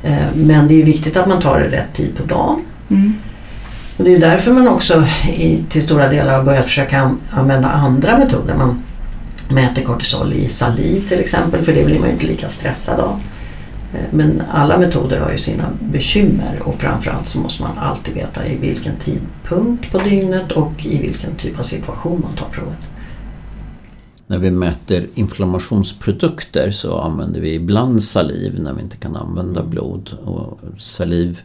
[0.02, 2.60] Eh, men det är ju viktigt att man tar det rätt tid på dagen.
[2.90, 3.14] Mm.
[3.96, 8.18] Och det är därför man också i, till stora delar har börjat försöka använda andra
[8.18, 8.54] metoder.
[8.54, 8.82] Man
[9.48, 13.20] mäter kortisol i saliv till exempel för det blir man ju inte lika stressad av.
[13.94, 18.46] Eh, men alla metoder har ju sina bekymmer och framförallt så måste man alltid veta
[18.46, 22.78] i vilken tidpunkt på dygnet och i vilken typ av situation man tar provet.
[24.26, 30.10] När vi mäter inflammationsprodukter så använder vi ibland saliv när vi inte kan använda blod.
[30.24, 31.40] Och saliv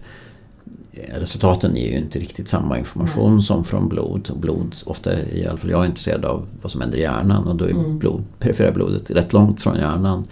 [0.91, 3.41] resultaten ger ju inte riktigt samma information mm.
[3.41, 4.29] som från blod.
[4.29, 7.47] Och blod, ofta i alla fall jag är intresserad av vad som händer i hjärnan
[7.47, 7.99] och då är mm.
[7.99, 10.27] blod, perifera blodet rätt långt från hjärnan.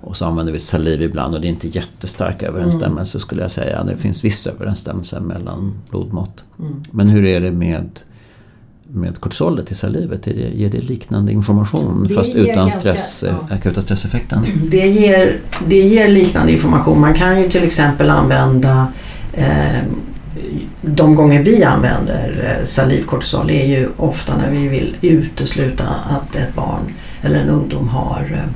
[0.00, 3.20] Och så använder vi saliv ibland och det är inte jättestark överensstämmelse mm.
[3.20, 3.84] skulle jag säga.
[3.84, 6.44] Det finns viss överensstämmelse mellan blodmått.
[6.58, 6.82] Mm.
[6.90, 8.00] Men hur är det med
[8.88, 10.22] med kortisolet i salivet?
[10.22, 13.54] Det, ger det liknande information det fast utan stress, ja.
[13.54, 14.46] akuta stresseffekten?
[14.70, 17.00] Det ger, det ger liknande information.
[17.00, 18.86] Man kan ju till exempel använda eh,
[20.82, 26.54] de gånger vi använder eh, salivkortisol är ju ofta när vi vill utesluta att ett
[26.54, 28.50] barn eller en ungdom har eh,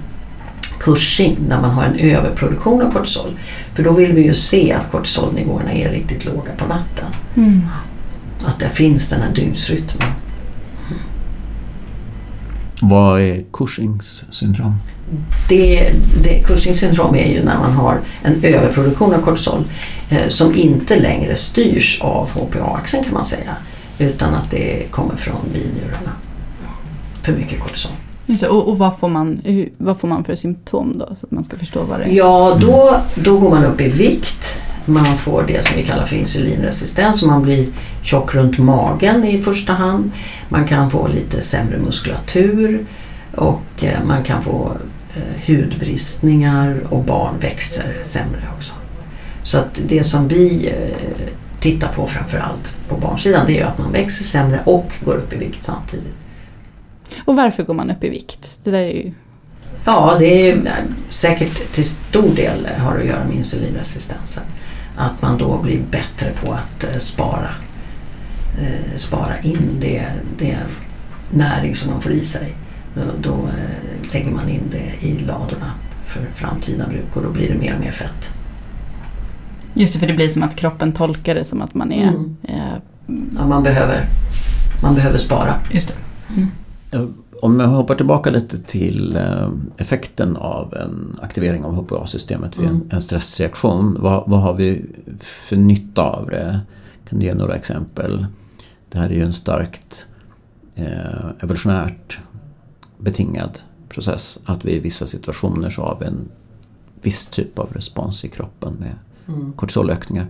[0.78, 3.38] Cushing när man har en överproduktion av kortisol.
[3.74, 7.06] För då vill vi ju se att kortisolnivåerna är riktigt låga på natten.
[7.36, 7.60] Mm.
[8.44, 10.08] Att det finns den här dygnsrytmen.
[12.82, 14.74] Vad är Cushings syndrom?
[15.48, 19.64] Det, det, Cushings syndrom är ju när man har en överproduktion av kortisol
[20.10, 23.56] eh, som inte längre styrs av HPA-axeln kan man säga.
[23.98, 26.12] Utan att det kommer från binjurarna.
[27.22, 27.92] För mycket kortisol.
[28.50, 29.40] Och, och vad, får man,
[29.78, 31.06] vad får man för symptom då?
[31.06, 32.12] Så att man ska förstå vad det är.
[32.12, 34.56] Ja, då, då går man upp i vikt.
[34.90, 37.22] Man får det som vi kallar för insulinresistens.
[37.22, 37.66] Man blir
[38.02, 40.10] tjock runt magen i första hand.
[40.48, 42.86] Man kan få lite sämre muskulatur
[43.34, 44.76] och eh, man kan få
[45.14, 48.72] eh, hudbristningar och barn växer sämre också.
[49.42, 51.28] Så att det som vi eh,
[51.60, 55.36] tittar på framförallt på barnsidan det är att man växer sämre och går upp i
[55.36, 56.14] vikt samtidigt.
[57.24, 58.60] Och varför går man upp i vikt?
[58.64, 59.12] Det där är ju...
[59.84, 60.62] Ja, det är
[61.08, 64.42] säkert till stor del har att göra med insulinresistensen.
[65.00, 67.48] Att man då blir bättre på att eh, spara,
[68.60, 70.06] eh, spara in det,
[70.38, 70.58] det
[71.30, 72.54] näring som man får i sig.
[72.94, 75.72] Då, då eh, lägger man in det i ladorna
[76.06, 78.28] för framtida bruk och då blir det mer och mer fett.
[79.74, 82.08] Just det, för det blir som att kroppen tolkar det som att man är...
[82.08, 82.36] Mm.
[82.42, 82.74] Eh,
[83.36, 84.04] Ja, man, behöver,
[84.82, 85.54] man behöver spara.
[85.70, 85.94] just det.
[86.34, 86.50] Mm.
[87.42, 92.74] Om jag hoppar tillbaka lite till eh, effekten av en aktivering av HPA-systemet vid en,
[92.74, 92.88] Mm.
[92.90, 93.96] en stressreaktion.
[94.00, 94.86] Vad, vad har vi
[95.20, 96.60] för nytta av det?
[97.08, 98.26] Kan du ge några exempel?
[98.88, 100.06] Det här är ju en starkt
[100.74, 102.18] eh, evolutionärt
[102.98, 104.38] betingad process.
[104.44, 106.28] Att vi i vissa situationer så har vi en
[107.02, 108.94] viss typ av respons i kroppen med
[109.28, 109.52] Mm.
[109.52, 110.26] kortisolökningar.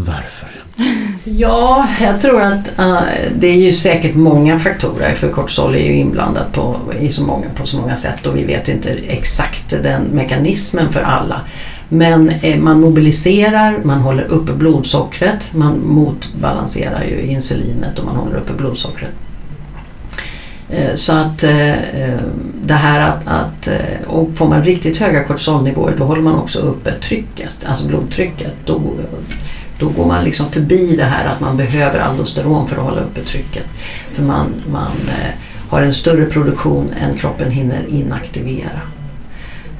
[0.00, 0.48] Varför?
[1.24, 3.00] Ja, jag tror att uh,
[3.38, 7.46] det är ju säkert många faktorer för kortisol är ju inblandat på, i så många,
[7.54, 11.40] på så många sätt och vi vet inte exakt den mekanismen för alla.
[11.88, 18.36] Men eh, man mobiliserar, man håller uppe blodsockret, man motbalanserar ju insulinet och man håller
[18.36, 19.10] uppe blodsockret.
[20.70, 22.20] Eh, Så att eh, eh
[22.64, 26.58] det här att, att eh, och får man riktigt höga kortisolnivåer då håller man också
[26.58, 28.52] uppe trycket, alltså blodtrycket.
[28.64, 28.82] Då,
[29.78, 33.20] då går man liksom förbi det här att man behöver aldosteron för att hålla uppe
[33.20, 33.64] trycket.
[34.12, 35.34] För man, man eh,
[35.68, 38.80] har en större produktion än kroppen hinner inaktivera.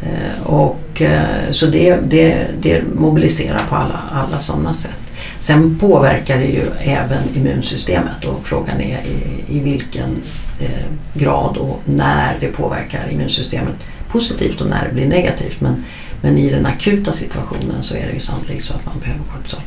[0.02, 4.98] Eh, och, eh, så det, det, det mobiliserar på alla, alla sådana sätt.
[5.38, 10.22] Sen påverkar det ju även immunsystemet och frågan är i, i vilken
[10.60, 13.74] eh, grad och när det påverkar immunsystemet
[14.08, 15.60] positivt och när det blir negativt.
[15.60, 15.84] Men,
[16.20, 19.60] men i den akuta situationen så är det ju sannolikt så att man behöver kortisol.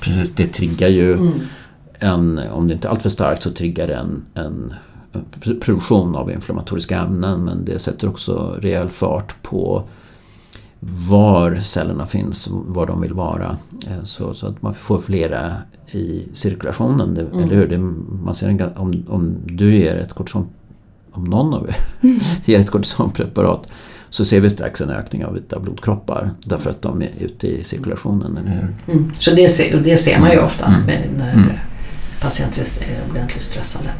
[0.00, 1.40] Precis, det triggar ju Mm.
[1.98, 4.74] en, om det inte är alltför starkt så triggar det en, en
[5.60, 9.82] produktion av inflammatoriska ämnen men det sätter också rejäl fart på
[11.08, 13.56] var cellerna finns, var de vill vara.
[13.86, 15.52] Eh, Så, så att man får flera
[15.90, 17.68] i cirkulationen, det, eller hur?
[17.68, 17.78] Det,
[18.24, 20.48] man ser en, om, om du ger ett kortison,
[21.12, 21.76] om någon av er
[22.44, 23.68] ger ett kortisonpreparat
[24.10, 27.64] så ser vi strax en ökning av vita blodkroppar därför att de är ute i
[27.64, 28.94] cirkulationen, eller hur?
[28.94, 29.12] Mm.
[29.18, 30.82] Så det ser, det ser man ju ofta Mm.
[30.86, 31.50] med, när Mm.
[32.20, 33.90] patienter är ordentligt stressade.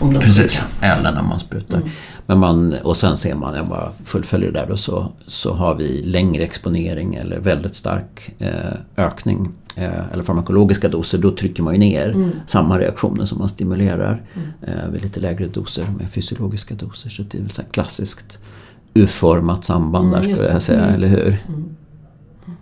[0.00, 1.76] Om de Precis, inte eller när man sprutar.
[1.76, 1.88] Mm.
[2.26, 5.74] Men man, och sen ser man, jag bara fullföljer det där och så, så har
[5.74, 8.50] vi längre exponering eller väldigt stark eh,
[8.96, 11.18] ökning eh, eller farmakologiska doser.
[11.18, 12.30] Då trycker man ju ner Mm.
[12.46, 14.48] samma reaktioner som man stimulerar Mm.
[14.62, 17.10] eh, vid lite lägre doser med fysiologiska doser.
[17.10, 18.38] Så det är väl så klassiskt
[18.96, 20.94] U-format samband Mm, där just skulle jag säga, Mm.
[20.94, 21.42] eller hur?
[21.48, 21.64] Mm.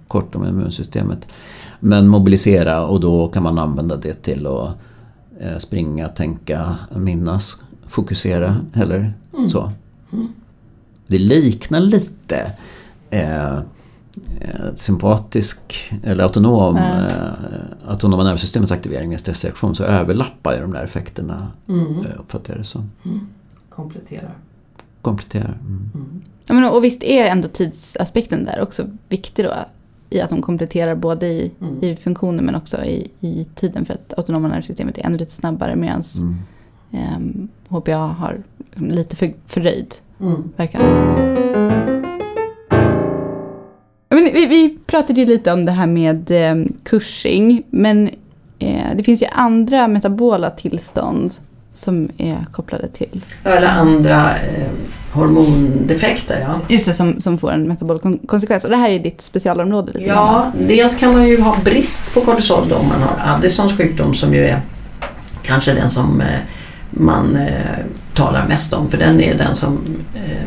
[0.09, 1.29] Kort om immunsystemet.
[1.81, 4.69] Men mobilisera och då kan man använda det till att
[5.41, 9.49] eh, springa, tänka, minnas, fokusera eller Mm.
[9.49, 9.73] så.
[10.13, 10.29] Mm.
[11.07, 12.53] Det liknar lite
[13.11, 13.61] eh, eh,
[14.75, 17.07] sympatisk eller autonom, Ja.
[17.07, 21.87] eh, autonoma nervsystemets aktivering med stressreaktion så överlappar ju de där effekterna Mm.
[21.99, 22.91] eh, uppfattar jag det som.
[23.05, 23.21] Mm.
[23.71, 24.35] Kompletterar.
[25.05, 25.59] Kompletterar.
[25.61, 25.91] Mm.
[25.95, 26.23] Mm.
[26.47, 29.55] Ja, men, och visst är ändå tidsaspekten där också viktig då?
[30.11, 31.79] I att de kompletterar både i, Mm.
[31.85, 35.77] i funktionen men också i, i tiden för att autonoma nervsystemet är ändå lite snabbare
[35.77, 36.37] medan Mm.
[36.93, 40.43] ehm, HPA har liksom lite för, fördröjd Mm.
[40.57, 40.81] verkan.
[44.09, 48.11] Men vi, vi pratade ju lite om det här med eh, Cushing men
[48.59, 51.33] eh, det finns ju andra metabola tillstånd
[51.75, 54.67] som är kopplade till Eller andra eh,
[55.13, 56.45] hormondefekter.
[56.49, 56.61] Ja.
[56.69, 58.65] Just det, som, som får en metabol kon- konsekvens.
[58.65, 60.17] Och det här är ditt specialområde lite grann.
[60.17, 64.15] Ja, dels kan man ju ha brist på kortisol då om man har Addisons sjukdom
[64.15, 64.61] som ju är
[65.43, 66.27] kanske den som eh,
[66.91, 67.85] man eh,
[68.15, 69.79] talar mest om för den är den som
[70.15, 70.43] eh,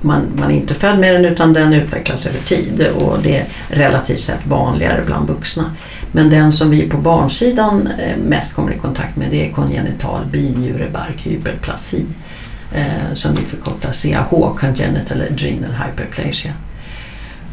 [0.00, 3.46] man, man är inte född med den utan den utvecklas över tid och det är
[3.68, 5.64] relativt sett vanligare bland vuxna.
[6.12, 10.26] Men den som vi på barnsidan eh, mest kommer i kontakt med det är kongenital
[10.32, 12.04] binjurebarkhyperplasi
[12.74, 16.52] eh, som vi förkortar CAH, congenital adrenal hyperplasia.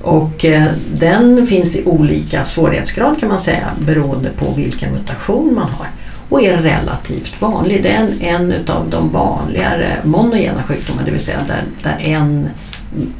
[0.02, 5.70] Och eh, den finns i olika svårighetsgrad kan man säga beroende på vilken mutation man
[5.70, 5.88] har
[6.30, 7.84] och är relativt vanlig.
[7.84, 12.50] Det är en, en av de vanligare monogena sjukdomarna, det vill säga där, där en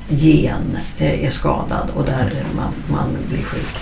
[0.10, 3.78] gen eh, är skadad och där man, man blir sjuk.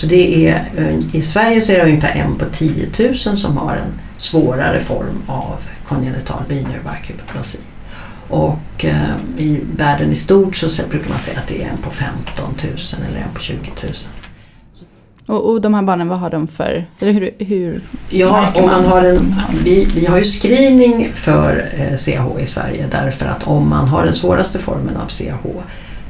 [0.00, 3.56] Så det är, eh, I Sverige så är det ungefär en på 10 000 som
[3.56, 7.58] har en svårare form av kongenital binjurebarkhyperplasi.
[8.28, 11.90] Och eh, i världen i stort så brukar man säga att det är en på
[11.90, 12.74] 15 000
[13.08, 13.92] eller en på 20 000.
[15.26, 18.84] Och, och de här barnen, vad har de för, eller hur, hur Ja, om man
[18.84, 19.34] har en,
[19.64, 24.04] vi, vi har ju screening för eh, CAH i Sverige därför att om man har
[24.04, 25.46] den svåraste formen av CAH,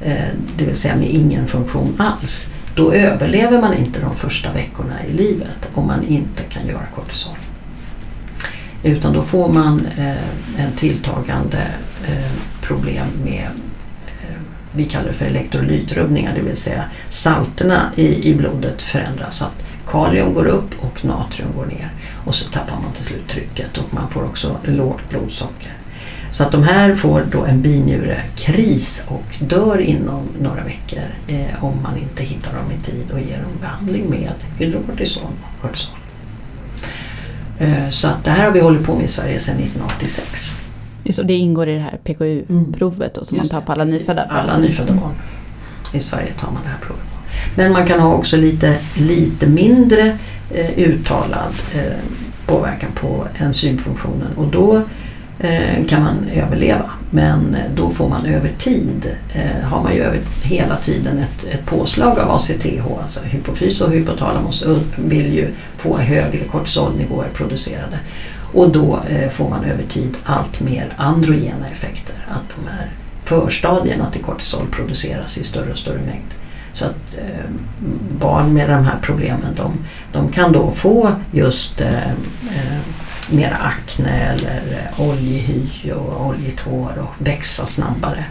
[0.03, 0.15] eh,
[0.57, 5.13] det vill säga med ingen funktion alls, då överlever man inte de första veckorna i
[5.13, 7.37] livet om man inte kan göra kortisol.
[8.83, 11.67] Utan då får man eh, en tilltagande
[12.09, 13.49] eh, problem med
[14.07, 14.37] eh,
[14.73, 19.65] vi kallar det för elektrolytrubbningar, det vill säga salterna i, i blodet förändras så att
[19.89, 21.93] kalium går upp och natrium går ner.
[22.25, 25.80] Och så tappar man till slut trycket och man får också lågt blodsocker.
[26.31, 31.83] Så att de här får då en binjurekris och dör inom några veckor eh, om
[31.83, 35.95] man inte hittar dem i tid och ger dem behandling med hydrokortison och kortison.
[37.59, 40.53] Eh, så att det här har vi hållit på med i Sverige sedan 1986.
[41.05, 44.37] Just och det ingår i det här PKU-provet som man tar på alla nyfödda barn?
[44.37, 45.15] Alla nyfödda barn.
[45.93, 47.19] I Sverige tar man det här provet på.
[47.57, 50.19] Men man kan ha också lite, lite mindre
[50.51, 51.83] eh, uttalad eh,
[52.47, 54.83] påverkan på enzymfunktionen och då
[55.43, 56.91] Eh, kan man överleva.
[57.11, 61.45] Men eh, då får man över tid, eh, har man ju över hela tiden ett,
[61.45, 64.65] ett påslag av ACTH, alltså hypofys och hypotalamus
[64.97, 67.99] vill ju få högre kortisolnivåer producerade.
[68.53, 72.91] Och då eh, får man över tid allt mer androgena effekter, att de här
[73.25, 76.35] förstadierna till kortisol produceras i större och större mängd.
[76.73, 77.51] Så att eh,
[78.19, 79.73] barn med de här problemen de,
[80.13, 82.13] de kan då få just eh,
[83.31, 88.25] mera akne eller eh, oljehy och oljigt hår och växa snabbare.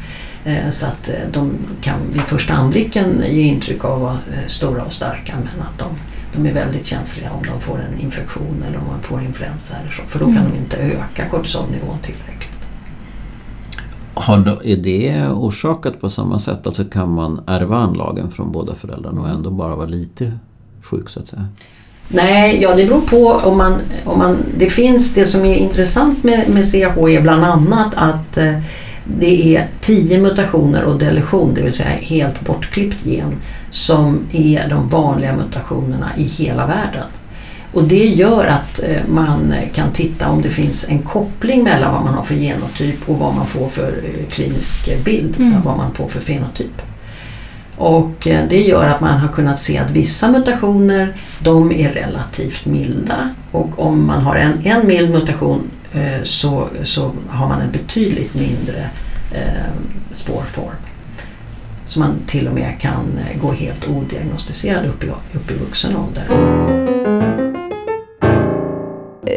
[0.46, 4.84] Eh, så att eh, de kan vid första anblicken ge intryck av att vara stora
[4.84, 5.86] och starka men att de,
[6.34, 9.92] de är väldigt känsliga om de får en infektion eller om de får influensa eller
[9.92, 10.04] så.
[10.04, 10.52] För då kan mm.
[10.52, 12.50] de inte öka kortisolnivån tillräckligt.
[14.14, 16.68] Har är det orsakat på samma sätt?
[16.68, 20.38] Alltså kan man ärva anlagen från båda föräldrarna och ändå bara vara lite
[20.82, 21.48] sjuk så att säga?
[22.12, 24.38] Nej, ja det beror på om man, om man...
[24.58, 28.54] Det finns, det som är intressant med, med CAH är bland annat att eh,
[29.20, 33.36] det är tio mutationer och deletion, det vill säga helt bortklippt gen,
[33.72, 37.08] som är de vanliga mutationerna i hela världen.
[37.74, 42.04] Och det gör att eh, man kan titta om det finns en koppling mellan vad
[42.04, 45.62] man har för genotyp och vad man får för eh, klinisk bild, mm.
[45.66, 46.82] vad man får för fenotyp.
[47.80, 52.66] Och eh, det gör att man har kunnat se att vissa mutationer de är relativt
[52.66, 57.72] milda och om man har en, en mild mutation eh, så, så har man en
[57.72, 58.90] betydligt mindre
[59.32, 59.72] eh,
[60.12, 60.76] svår form.
[61.86, 65.96] Så man till och med kan eh, gå helt odiagnostiserad upp i, upp i vuxen
[65.96, 66.79] ålder.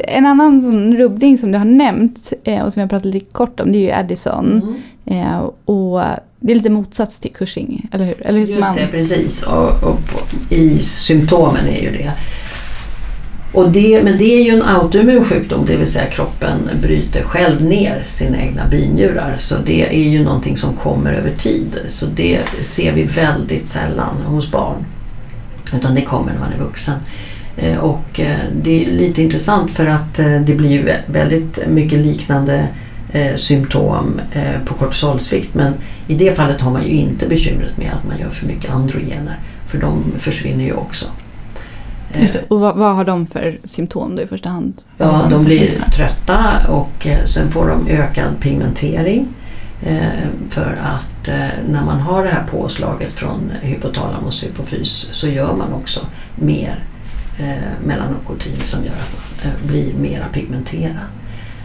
[0.08, 2.32] En annan rubbning som du har nämnt
[2.64, 4.78] och som jag pratat lite kort om det är ju Addison.
[5.06, 5.40] Mm.
[5.64, 6.02] och
[6.40, 8.26] det är lite motsats till Cushing, eller hur?
[8.26, 8.76] Eller hur Just man...
[8.76, 9.42] det, precis.
[9.42, 10.00] Och, och
[10.50, 12.12] I symptomen är ju det.
[13.52, 14.04] Och det.
[14.04, 18.42] Men det är ju en autoimmun sjukdom, det vill säga kroppen bryter själv ner sina
[18.42, 19.36] egna binjurar.
[19.36, 21.78] Så det är ju någonting som kommer över tid.
[21.88, 24.84] Så det ser vi väldigt sällan hos barn.
[25.74, 26.98] Utan det kommer när man är vuxen.
[27.56, 31.98] Eh, och eh, det är lite intressant för att eh, det blir ju väldigt mycket
[31.98, 32.68] liknande
[33.36, 34.20] symptom
[34.64, 35.54] på kortisolsvikt.
[35.54, 35.72] Men
[36.08, 39.38] i det fallet har man ju inte bekymret med att man gör för mycket androgener.
[39.66, 41.06] För de försvinner ju också.
[42.20, 42.44] Just det.
[42.48, 44.82] Och vad, vad, har de för symptom då i första hand?
[44.98, 49.28] Ja, de blir trötta och sen får de ökad pigmentering.
[50.48, 51.28] För att
[51.68, 56.00] när man har det här påslaget från hypotalamus och hypofys så gör man också
[56.36, 56.84] mer
[57.42, 61.06] eh, melanokortin som gör att man eh, blir mera pigmenterad.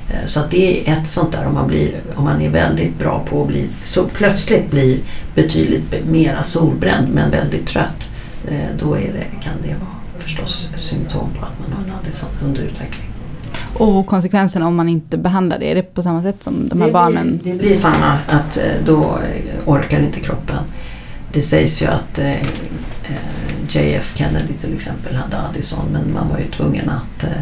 [0.09, 3.25] Eh, så det är ett sånt där om man, blir, om man är väldigt bra
[3.29, 4.99] på att bli, så plötsligt blir
[5.35, 8.09] betydligt mera solbränd men väldigt trött.
[8.47, 12.29] Eh, då är det, kan det vara förstås symptom på att man har en Addison
[12.43, 13.07] under utveckling.
[13.73, 16.87] Och konsekvenserna om man inte behandlar det, är det på samma sätt som de här
[16.87, 17.39] det barnen?
[17.43, 19.19] Blir, det blir samma, att eh, då
[19.65, 20.57] orkar inte kroppen.
[21.33, 22.31] Det sägs ju att eh,
[23.77, 27.37] JF Kennedy till exempel hade Addison men man var ju tvungen att eh,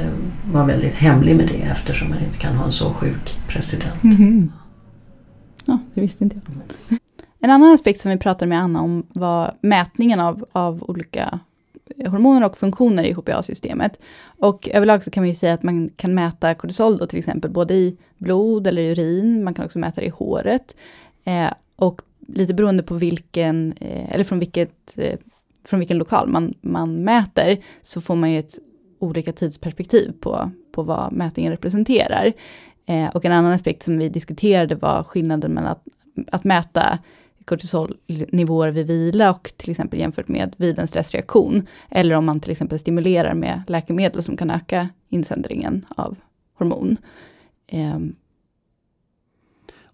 [0.00, 0.12] eh,
[0.52, 4.04] vara väldigt hemlig med det eftersom man inte kan ha en så sjuk president.
[4.04, 4.48] Mm -hmm.
[5.64, 6.98] Ja, det visste inte jag.
[7.40, 11.40] En annan aspekt som vi pratade med Anna om var mätningen av, av olika
[11.98, 14.00] eh, hormoner och funktioner i HPA-systemet.
[14.38, 17.50] Och överlag så kan man ju säga att man kan mäta kortisol då till exempel
[17.50, 20.76] både i blod eller urin, man kan också mäta det i håret.
[21.24, 25.18] Eh, och lite beroende på vilken, eh, eller från vilket eh,
[25.64, 28.58] från vilken lokal man, man mäter, så får man ju ett
[28.98, 32.32] olika tidsperspektiv på, på vad mätningen representerar.
[32.86, 35.84] Eh, och en annan aspekt som vi diskuterade var skillnaden mellan att,
[36.32, 36.98] att mäta
[37.44, 41.66] kortisolnivåer vid vila och till exempel jämfört med vid en stressreaktion.
[41.90, 46.16] Eller om man till exempel stimulerar med läkemedel som kan öka insändringen av
[46.58, 46.96] hormon.
[47.66, 47.98] Eh,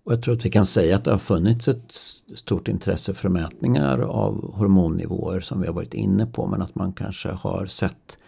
[0.08, 1.92] och jag tror att vi kan säga att det har funnits ett
[2.34, 6.92] stort intresse för mätningar av hormonnivåer som vi har varit inne på men att man
[6.92, 8.18] kanske har sett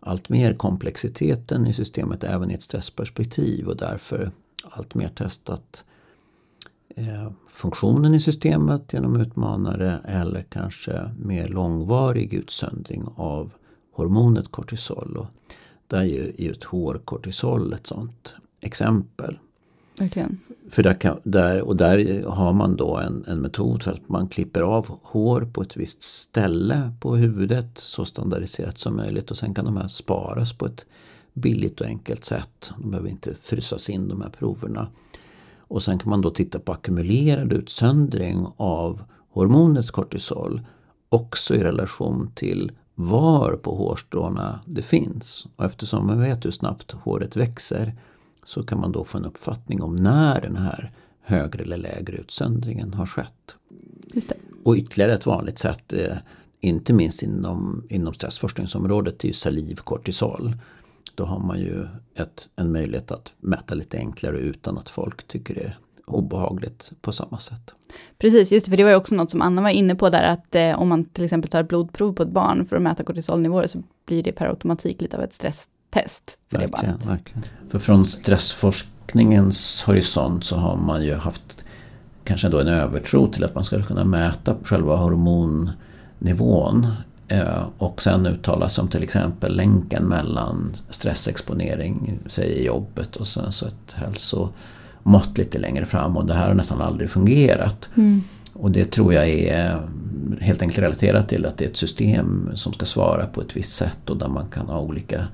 [0.00, 4.30] allt mer komplexiteten i systemet även i ett stressperspektiv och därför
[4.64, 5.84] allt mer testat
[6.96, 13.52] eh, funktionen i systemet genom utmanare eller kanske mer långvarig utsöndring av
[13.92, 15.16] hormonet kortisol.
[15.16, 15.26] Och
[15.86, 19.38] där är ju just hårkortisol ett sånt exempel.
[19.98, 20.40] Verkligen.
[20.70, 24.28] För där, kan, där, och där har man då en, en metod för att man
[24.28, 29.54] klipper av hår på ett visst ställe på huvudet så standardiserat som möjligt och sen
[29.54, 30.84] kan de här sparas på ett
[31.32, 32.72] billigt och enkelt sätt.
[32.78, 34.88] De behöver inte frysas in de här proverna.
[35.58, 40.60] Och sen kan man då titta på ackumulerad utsöndring av hormonet kortisol
[41.08, 45.46] också i relation till var på hårstråna det finns.
[45.56, 47.94] Och eftersom man vet hur snabbt håret växer
[48.44, 50.92] så kan man då få en uppfattning om när den här
[51.22, 53.56] högre eller lägre utsöndringen har skett.
[54.64, 56.16] Och ytterligare ett vanligt sätt, eh,
[56.60, 60.56] inte minst inom, inom stressforskningsområdet, är ju salivkortisol.
[61.14, 65.54] Då har man ju ett, en möjlighet att mäta lite enklare utan att folk tycker
[65.54, 67.74] det är obehagligt på samma sätt.
[68.18, 70.22] Precis, just det, för det var ju också något som Anna var inne på där,
[70.22, 73.04] att eh, om man till exempel tar ett blodprov på ett barn för att mäta
[73.04, 77.06] kortisolnivåer så blir det per automatik lite av ett stress test för verkligen, det barnet.
[77.06, 77.44] Verkligen.
[77.70, 81.64] För från stressforskningens horisont så har man ju haft
[82.24, 86.86] kanske då en övertro till att man skulle kunna mäta själva hormonnivån
[87.28, 93.26] eh, och sen uttala sig om till exempel länken mellan stressexponering, säg i jobbet och
[93.26, 97.88] sen så ett hälsomått lite längre fram och det här har nästan aldrig fungerat.
[97.94, 98.22] Mm.
[98.52, 99.80] Och det tror jag är
[100.40, 103.72] helt enkelt relaterat till att det är ett system som ska svara på ett visst
[103.76, 105.26] sätt och där man kan ha olika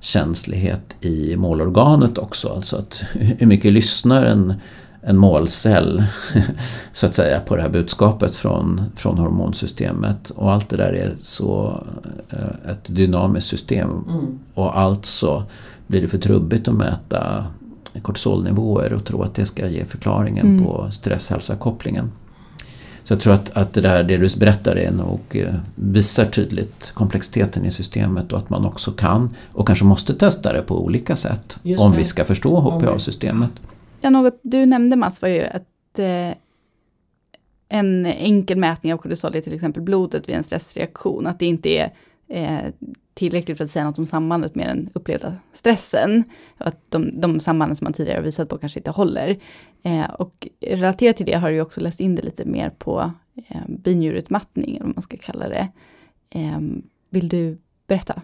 [0.00, 2.48] känslighet i målorganet också.
[2.48, 4.54] Alltså att hur mycket lyssnar en,
[5.02, 6.04] en målcell
[6.92, 10.30] så att säga på det här budskapet från, från hormonsystemet.
[10.30, 11.82] Och allt det där är så
[12.30, 13.90] eh, ett dynamiskt system.
[13.90, 14.38] Mm.
[14.54, 15.44] Och alltså
[15.86, 17.46] blir det för trubbigt att mäta
[18.02, 20.64] kortisolnivåer och tro att det ska ge förklaringen mm.
[20.64, 22.12] på stress-hälsa-kopplingen.
[23.06, 26.90] Så jag tror att, att det där det du berättar är nog, eh, visar tydligt
[26.94, 31.16] komplexiteten i systemet och att man också kan och kanske måste testa det på olika
[31.16, 33.50] sätt om vi ska förstå HPA-systemet.
[34.00, 36.34] Ja, något du nämnde Mats var ju att eh,
[37.68, 41.68] en enkel mätning av kortisol i till exempel blodet vid en stressreaktion, att det inte
[41.68, 41.92] är
[42.28, 42.64] eh,
[43.14, 46.24] tillräckligt för att säga något om sambandet med den upplevda stressen.
[46.58, 49.38] Och att de, de sambanden som man tidigare har visat på kanske inte håller.
[49.82, 53.12] Eh, och relaterat till det har du också läst in det lite mer på
[53.48, 55.68] eh, binjurutmattning, om man ska kalla det.
[56.30, 56.60] Eh,
[57.10, 58.22] vill du berätta?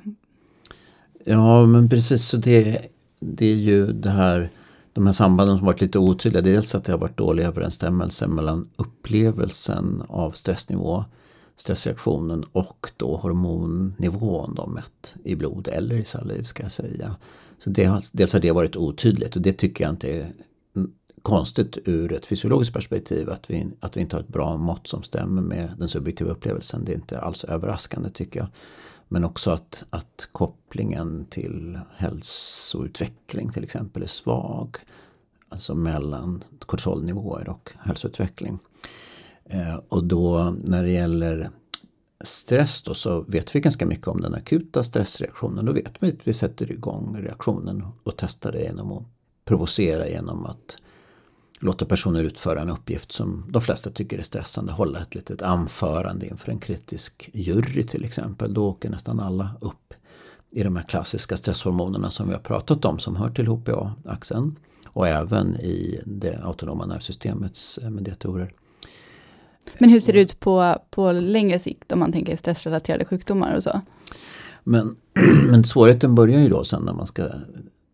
[1.24, 2.24] Ja, men precis.
[2.24, 2.78] Så det,
[3.20, 4.50] det är ju det här,
[4.92, 6.42] de här sambanden som varit lite otydliga.
[6.42, 11.04] Dels att det har varit dålig överensstämmelse mellan upplevelsen av stressnivå
[11.56, 17.16] stressreaktionen och då hormonnivån de mätt i blod eller i saliv ska jag säga.
[17.58, 20.32] Så det, dels har det varit otydligt och det tycker jag inte är
[21.22, 25.02] konstigt ur ett fysiologiskt perspektiv att vi, att vi inte har ett bra mått som
[25.02, 26.84] stämmer med den subjektiva upplevelsen.
[26.84, 28.48] Det är inte alls överraskande tycker jag.
[29.08, 34.76] Men också att, att kopplingen till hälsoutveckling till exempel är svag.
[35.48, 38.58] Alltså mellan kortisolnivåer och hälsoutveckling.
[39.44, 41.50] Eh, och då när det gäller
[42.24, 45.64] stress då så vet vi ganska mycket om den akuta stressreaktionen.
[45.64, 49.04] Då vet vi att vi sätter igång reaktionen och testar det genom att
[49.44, 50.76] provocera genom att
[51.60, 54.72] låta personer utföra en uppgift som de flesta tycker är stressande.
[54.72, 58.54] Hålla ett litet anförande inför en kritisk jury till exempel.
[58.54, 59.94] Då åker nästan alla upp
[60.50, 64.56] i de här klassiska stresshormonerna som vi har pratat om som hör till HPA-axeln.
[64.86, 68.54] Och även i det autonoma nervsystemets eh, mediatorer.
[69.78, 73.62] Men hur ser det ut på, på längre sikt om man tänker stressrelaterade sjukdomar och
[73.62, 73.80] så?
[74.64, 74.96] Men,
[75.50, 77.28] men svårigheten börjar ju då sen när man ska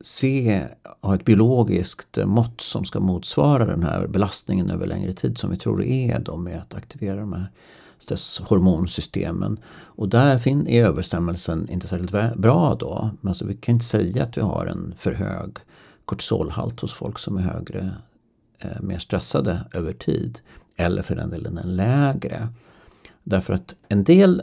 [0.01, 0.67] se,
[1.01, 5.57] ha ett biologiskt mått som ska motsvara den här belastningen över längre tid som vi
[5.57, 7.51] tror det är då med att aktivera de här
[7.99, 9.59] stresshormonsystemen.
[9.69, 13.11] Och där är överstämmelsen inte särskilt bra då.
[13.23, 15.57] Alltså vi kan inte säga att vi har en för hög
[16.05, 17.91] kortisolhalt hos folk som är högre,
[18.59, 20.41] eh, mer stressade över tid.
[20.81, 22.49] Eller för den delen en lägre.
[23.23, 24.43] Därför att en del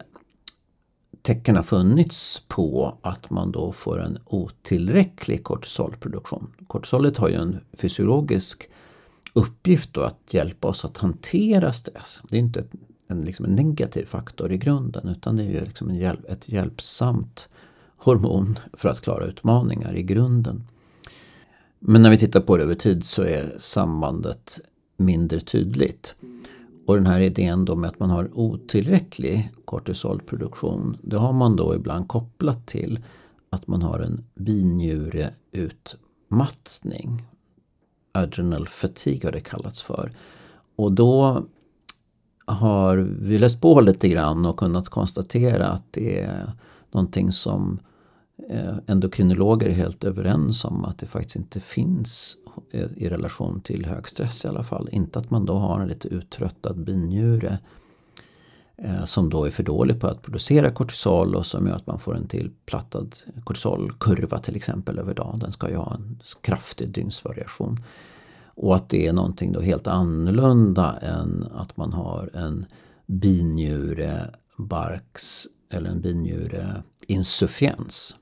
[1.21, 6.53] tecken har funnits på att man då får en otillräcklig kortisolproduktion.
[6.67, 8.69] Kortisolet har ju en fysiologisk
[9.33, 12.21] uppgift då att hjälpa oss att hantera stress.
[12.29, 12.63] Det är inte
[13.07, 16.49] en, liksom en negativ faktor i grunden utan det är ju liksom en hjälp, ett
[16.49, 17.49] hjälpsamt
[17.97, 20.67] hormon för att klara utmaningar i grunden.
[21.79, 24.59] Men när vi tittar på det över tid så är sambandet
[24.97, 26.15] mindre tydligt.
[26.85, 31.75] Och den här idén då med att man har otillräcklig kortisolproduktion, det har man då
[31.75, 33.03] ibland kopplat till
[33.49, 37.23] att man har en binjureutmattning.
[38.11, 40.11] Adrenal fatigue har det kallats för.
[40.75, 41.43] Och då
[42.45, 46.51] har vi läst på lite grann och kunnat konstatera att det är
[46.91, 47.79] någonting som
[48.49, 52.37] Eh, endokrinologer är helt överens om att det faktiskt inte finns
[52.71, 54.89] eh, i relation till hög stress i alla fall.
[54.91, 57.59] Inte att man då har en lite uttröttad binjure
[58.77, 61.99] eh, som då är för dålig på att producera kortisol och som gör att man
[61.99, 65.39] får en tillplattad kortisolkurva till exempel över dagen.
[65.39, 67.77] Den ska ju ha en kraftig dygnsvariation.
[68.45, 72.65] Och att det är någonting då helt annorlunda än att man har en
[73.05, 78.15] binjurebarks eller en binjureinsuffiens.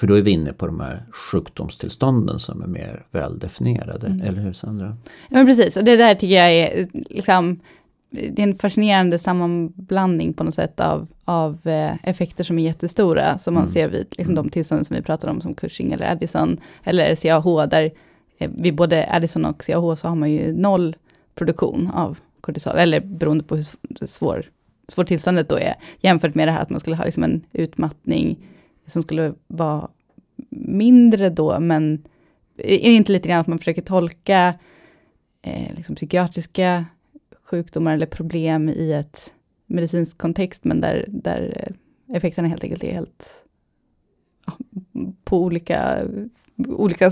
[0.00, 4.06] För då är vi inne på de här sjukdomstillstånden som är mer väldefinierade.
[4.06, 4.20] Mm.
[4.20, 4.96] Eller hur Sandra?
[5.04, 7.60] Ja men precis, och det där tycker jag är liksom
[8.10, 13.38] det är en fascinerande sammanblandning på något sätt av, av eh, effekter som är jättestora,
[13.38, 13.72] som man mm.
[13.72, 17.66] ser vid liksom, de tillstånden som vi pratar om, som Cushing eller Addison, eller CAH,
[17.66, 17.90] där
[18.38, 20.96] eh, vid både Addison och CAH så har man ju noll
[21.34, 24.44] produktion av kortisol, eller beroende på hur svår,
[24.88, 28.36] svår tillståndet då är, jämfört med det här att man skulle ha liksom en utmattning
[28.90, 29.88] som skulle vara
[30.50, 32.02] mindre då, men
[32.56, 34.54] är det inte lite grann att man försöker tolka
[35.42, 36.84] eh, liksom psykiatriska
[37.44, 39.32] sjukdomar eller problem i ett
[39.66, 43.44] medicinsk kontext, men där, där eh, effekterna helt enkelt är helt
[44.46, 44.52] ja,
[45.24, 45.98] på olika,
[46.56, 47.10] olika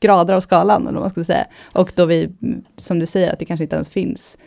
[0.00, 1.46] grader av skalan, eller vad man ska säga.
[1.74, 2.30] Och då vi,
[2.76, 4.38] som du säger, att det kanske inte ens finns.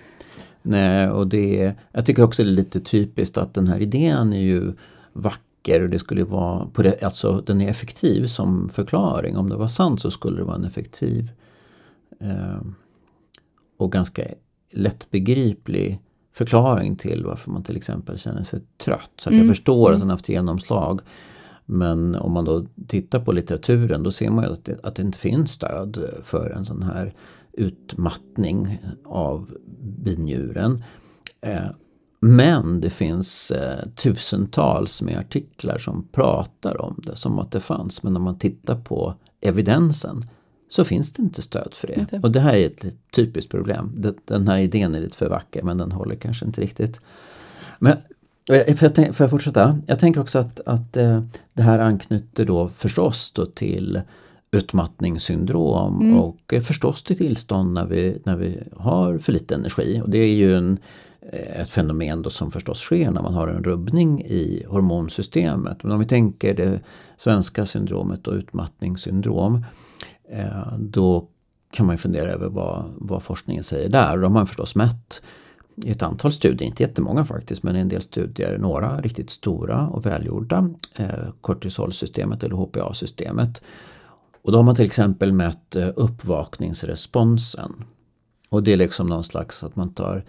[0.61, 4.41] Nej, och det, jag tycker också det är lite typiskt att den här idén är
[4.41, 4.73] ju
[5.17, 9.37] vacker och det skulle vara, på det, alltså den är effektiv som förklaring.
[9.37, 11.31] Om det var sant så skulle det vara en effektiv
[12.19, 12.61] eh,
[13.77, 14.23] och ganska
[14.71, 16.01] lättbegriplig
[16.33, 19.11] förklaring till varför man till exempel känner sig trött.
[19.17, 19.39] Så mm.
[19.39, 19.99] jag förstår att mm.
[19.99, 21.01] den haft genomslag.
[21.65, 25.01] Men om man då tittar på litteraturen då ser man ju att det, att det
[25.01, 27.13] inte finns stöd för en sån här
[27.51, 30.83] utmattning av binjuren.
[31.41, 31.65] Eh,
[32.19, 38.03] men det finns eh, tusentals med artiklar som pratar om det som att det fanns.
[38.03, 40.23] Men när man tittar på evidensen
[40.69, 42.19] så finns det inte stöd för det.
[42.23, 44.05] Och det här är ett typiskt problem.
[44.25, 46.99] Den här idén är lite för vacker men den håller kanske inte riktigt.
[47.79, 47.97] Men
[48.51, 49.79] eh, Får jag, får jag fortsätta?
[49.87, 54.01] Jag tänker också att, att eh, det här anknyter då förstås då till
[54.51, 56.17] utmattningssyndrom mm.
[56.17, 60.01] och förstås till tillstånd när vi, när vi har för lite energi.
[60.03, 60.77] Och det är ju en, eh,
[61.31, 65.83] Eh, ett fenomen då som förstås sker när man har en rubbning i hormonsystemet.
[65.83, 66.79] Men om vi tänker det
[67.17, 69.65] svenska syndromet och utmattningssyndrom
[70.29, 71.27] eh, då
[71.71, 74.11] kan man fundera över vad, vad forskningen säger där.
[74.11, 75.21] Och de har man förstås mätt
[75.75, 80.05] i ett antal studier, inte jättemånga faktiskt, men en del studier, några riktigt stora och
[80.05, 83.61] välgjorda, eh, kortisolsystemet eller HPA-systemet.
[84.41, 87.83] Och då har man till exempel mätt uppvakningsresponsen.
[88.49, 90.23] Och det är liksom någon slags att man tar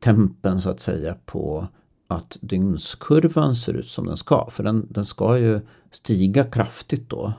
[0.00, 1.66] tempen så att säga på
[2.08, 4.50] att dygnskurvan ser ut som den ska.
[4.50, 7.32] För den, den ska ju stiga kraftigt då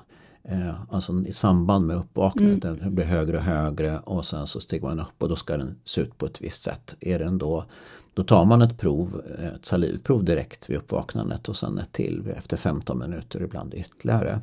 [0.43, 2.66] Eh, alltså i samband med uppvaknandet.
[2.66, 2.80] Mm.
[2.80, 5.76] Den blir högre och högre och sen så stiger man upp och då ska den
[5.86, 6.95] se ut på ett visst sätt.
[6.99, 7.66] Är den då,
[8.14, 9.22] då tar man ett prov,
[9.55, 14.39] ett salivprov direkt vid uppvaknandet och sen ett till efter 15 minuter, ibland ytterligare.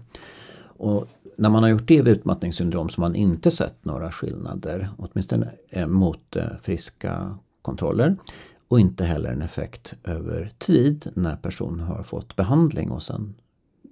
[0.61, 4.89] Och när man har gjort det vid utmattningssyndrom så har man inte sett några skillnader,
[4.99, 7.39] åtminstone eh, mot eh, friska
[7.69, 8.17] kontroller.
[8.69, 13.35] Och inte heller en effekt över tid när personen har fått behandling och sen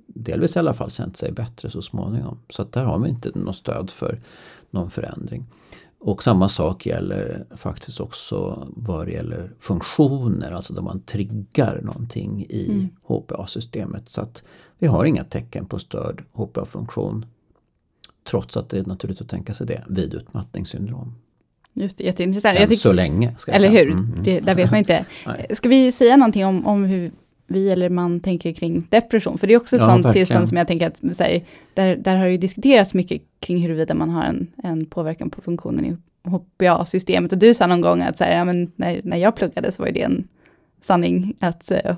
[0.06, 2.38] delvis i alla fall känt sig bättre så småningom.
[2.50, 4.20] Så att där har vi inte något stöd för
[4.70, 5.46] någon förändring.
[5.98, 12.46] Och samma sak gäller faktiskt också vad det gäller funktioner, alltså där man triggar någonting
[12.48, 12.88] i mm.
[13.02, 14.08] HPA-systemet.
[14.08, 14.44] Så att
[14.78, 17.26] vi har inga tecken på störd HPA-funktion.
[18.30, 21.14] Trots att det är naturligt att tänka sig det vid utmattningssyndrom.
[21.76, 22.58] Just det, jätteintressant.
[22.58, 23.34] Än så länge.
[23.46, 24.22] eller hur, mm, mm.
[24.22, 25.04] Det, där vet man inte.
[25.50, 27.10] Ska vi säga någonting om, om hur
[27.46, 29.38] vi eller man tänker kring depression.
[29.38, 30.26] För det är också ett ja, sånt verkligen.
[30.26, 31.42] tillstånd som jag tänker att, här,
[31.74, 35.84] där, där har ju diskuterats mycket kring huruvida man har en, en påverkan på funktionen
[35.84, 35.96] i
[36.28, 37.32] HPA-systemet.
[37.32, 39.82] Och du sa någon gång att så här, ja, men när, när jag pluggade så
[39.82, 40.28] var det en
[40.82, 41.96] sanning att eh,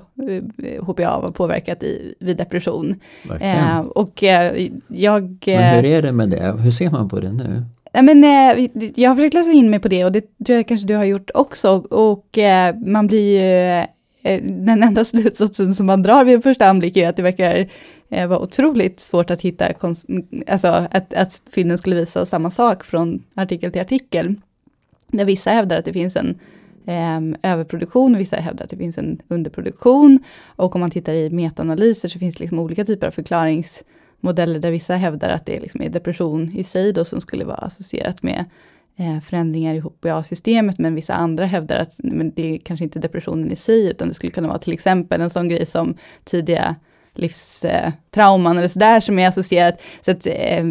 [0.81, 2.95] HPA var påverkat i, vid depression.
[3.39, 5.43] Eh, och eh, jag...
[5.45, 6.55] Men hur är det med det?
[6.59, 7.63] Hur ser man på det nu?
[7.93, 10.87] Men, eh, jag har försökt läsa in mig på det och det tror jag kanske
[10.87, 11.69] du har gjort också.
[11.89, 13.85] Och eh, man blir ju...
[14.21, 17.67] Eh, den enda slutsatsen som man drar vid en första anblick är att det verkar
[18.27, 19.65] vara otroligt svårt att hitta,
[20.47, 24.35] alltså att, att fynden skulle visa samma sak från artikel till artikel.
[25.07, 26.39] Där vissa hävdar att det finns en
[26.89, 30.23] eh, överproduktion vissa hävdar att det finns en underproduktion.
[30.45, 33.83] Och om man tittar i metaanalyser så finns det liksom olika typer av förklarings
[34.19, 37.57] förklaringsmodeller där vissa hävdar att det är, liksom depression i sig då som skulle vara
[37.57, 38.45] associerat med
[38.97, 43.51] eh, förändringar i HPA-systemet, men vissa andra hävdar att men det är kanske inte depressionen
[43.51, 45.95] i sig, utan det skulle kunna vara till exempel en sån grej som
[46.25, 46.75] tidiga
[47.15, 49.81] livstrauman eller sådär som är associerat.
[50.05, 50.65] Så att eh,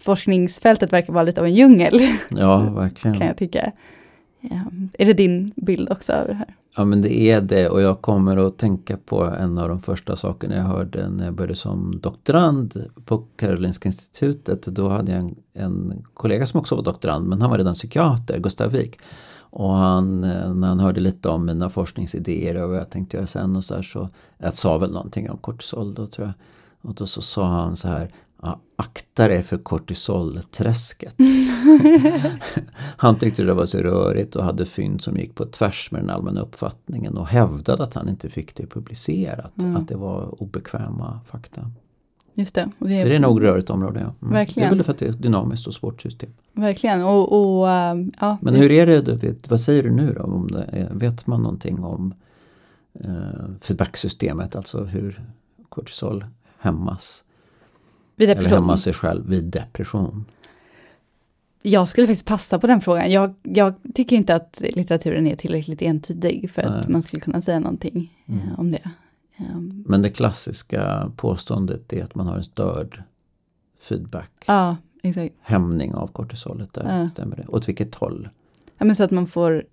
[0.00, 2.00] forskningsfältet verkar vara lite av en djungel.
[2.30, 3.16] Ja, verkligen.
[3.18, 3.72] kan jag tycka.
[4.40, 4.64] Ja.
[4.98, 6.54] Är det din bild också av det här?
[6.78, 10.16] Ja men det är det och jag kommer att tänka på en av de första
[10.16, 14.62] sakerna jag hörde när jag började som doktorand på Karolinska institutet.
[14.62, 18.38] Då hade jag en, en kollega som också var doktorand men han var redan psykiater,
[18.38, 18.98] Gustav Wik.
[19.38, 23.26] Och han, eh, när han hörde lite om mina forskningsidéer och vad jag tänkte göra
[23.26, 24.08] sen och så här så,
[24.38, 26.34] jag sa väl någonting om kortisol då tror jag.
[26.90, 28.10] Och då så sa han så här,
[28.42, 31.14] ja, akta dig för kortisolträsket.
[32.96, 36.10] han tyckte det var så rörigt och hade fynd som gick på tvärs med den
[36.10, 39.58] allmänna uppfattningen och hävdade att han inte fick det publicerat.
[39.58, 39.76] Mm.
[39.76, 41.70] Att det var obekväma fakta.
[42.38, 42.70] Just det.
[42.78, 44.00] Och det, är, det är nog rörigt område.
[44.00, 44.14] Ja.
[44.22, 44.34] Mm.
[44.34, 44.68] Verkligen.
[44.68, 46.30] Det är väl för att det är ett dynamiskt och svårt system.
[46.52, 47.02] Verkligen.
[47.02, 50.22] Och, och uh, ja, Men hur är det, vet, vad säger du nu då?
[50.22, 52.14] Om det vet man någonting om
[53.04, 55.24] uh, feedbacksystemet, alltså hur
[55.68, 56.24] kortisol
[56.58, 57.24] hämmas?
[58.16, 58.46] Vid depression?
[58.46, 60.24] Eller hämma sig själv vid depression?
[61.62, 63.10] Jag skulle faktiskt passa på den frågan.
[63.10, 67.58] Jag, jag tycker inte att litteraturen är tillräckligt entydig för att man skulle kunna säga
[67.58, 68.40] någonting mm.
[68.40, 68.90] Eh, om det.
[69.38, 69.84] Um.
[69.88, 73.02] Men det klassiska påståendet är att man har en störd
[73.80, 74.30] feedback.
[74.46, 75.34] Ja, exakt.
[75.40, 77.08] Hämning av kortisolet där, ja.
[77.08, 77.46] stämmer det?
[77.48, 78.28] Åt vilket håll?
[78.78, 79.64] Ja, men så att man får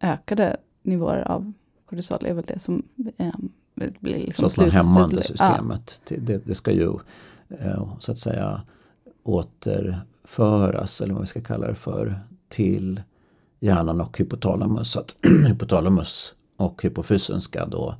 [0.00, 1.52] ökade nivåer av
[1.86, 2.82] kortisol är väl det som
[3.16, 6.16] um, blir liksom Så att man hämmande systemet, ja.
[6.20, 6.92] det, det, ska ju
[7.98, 8.62] så att säga
[9.22, 13.02] återföras, eller vad vi ska kalla det för, till
[13.60, 14.90] hjärnan och hypotalamus.
[14.90, 17.94] Så att hypotalamus och hypofysen ska då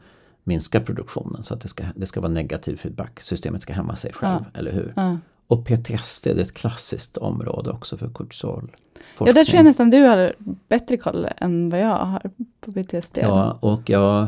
[0.44, 3.20] minska produktionen så att det ska, det ska vara negativ feedback.
[3.20, 4.58] Systemet ska hämma sig själv, ja.
[4.58, 4.92] eller hur?
[4.96, 5.16] Ja.
[5.46, 8.72] Och PTSD är ett klassiskt område också för kortisol.
[9.18, 10.32] Ja, där tror jag nästan du har
[10.68, 12.30] bättre koll än vad jag har
[12.60, 13.18] på PTSD.
[13.22, 14.26] Ja, och jag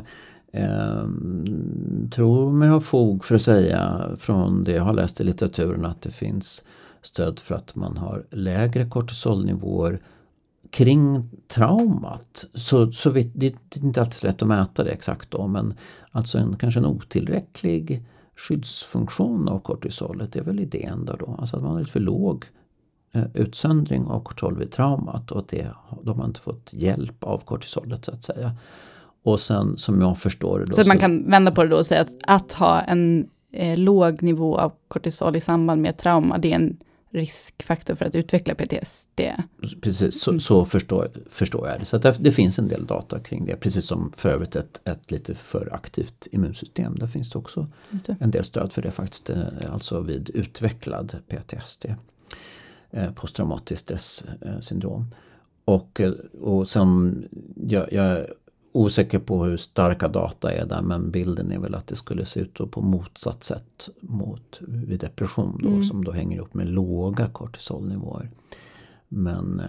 [0.55, 1.09] eh,
[2.11, 6.03] tror mig ha fog för att säga från det jag har läst i litteraturen att
[6.03, 6.65] det finns
[7.03, 10.01] stöd för att man har lägre kortisolnivåer
[10.71, 12.47] kring traumat.
[12.55, 15.75] Så, så vi, det är inte alltid lätt att mäta det exakt då men
[16.11, 18.05] alltså en, kanske en otillräcklig
[18.37, 21.37] skyddsfunktion av kortisolet är väl idén där då.
[21.39, 22.45] Alltså att man har lite för låg
[23.13, 25.71] eh, utsöndring av kortisol vid traumat och att det,
[26.03, 28.57] då har man inte fått hjälp av kortisolet så att säga.
[29.25, 31.77] Och sen som jag förstår det då, Så att man kan vända på det då
[31.77, 36.39] och säga att, att ha en eh, låg nivå av kortisol i samband med trauma,
[36.39, 36.77] det är en
[37.11, 39.21] riskfaktor för att utveckla PTSD.
[39.81, 41.87] Precis, så, så förstår, förstår jag det.
[41.87, 43.57] Så det, det, finns en del data kring det.
[43.57, 46.99] Precis som för övrigt ett, ett lite för aktivt immunsystem.
[46.99, 48.17] Där finns det också det.
[48.21, 49.31] en del stöd för det faktiskt.
[49.31, 51.87] Eh, alltså vid utvecklad PTSD.
[52.91, 55.07] Eh, posttraumatiskt stresssyndrom.
[55.65, 57.23] Och, eh, och som
[57.57, 58.27] jag, jag
[58.75, 62.41] osäker på hur starka data är där men bilden är väl att det skulle se
[62.41, 65.85] ut på motsatt sätt mot vid depression då, mm.
[65.85, 68.31] som då hänger ihop med låga kortisolnivåer.
[69.09, 69.67] Men eh,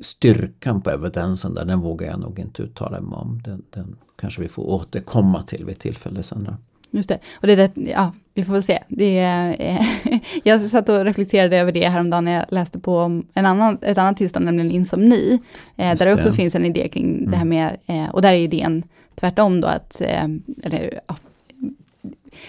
[0.00, 3.42] styrkan på evidensen där, den vågar jag nog inte uttala mig om.
[3.44, 6.56] Den, den kanske vi får återkomma till vid tillfälle Sandra.
[6.94, 7.18] Just det.
[7.34, 8.82] Och det är det, ja, vi får väl se.
[8.88, 9.18] Det
[9.58, 9.86] eh,
[10.44, 13.98] jag satt och reflekterade över det häromdagen när jag läste på om en annan, ett
[13.98, 15.40] annat tillstånd, nämligen insomni.
[15.76, 17.30] Eh, där det också finns en idé kring mm.
[17.30, 18.82] det här med, eh, och där är idén
[19.14, 20.24] tvärtom då att, eh,
[20.62, 21.16] eller ja,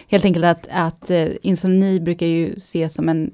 [0.07, 3.31] helt enkelt att, att eh, insomni brukar ju ses som en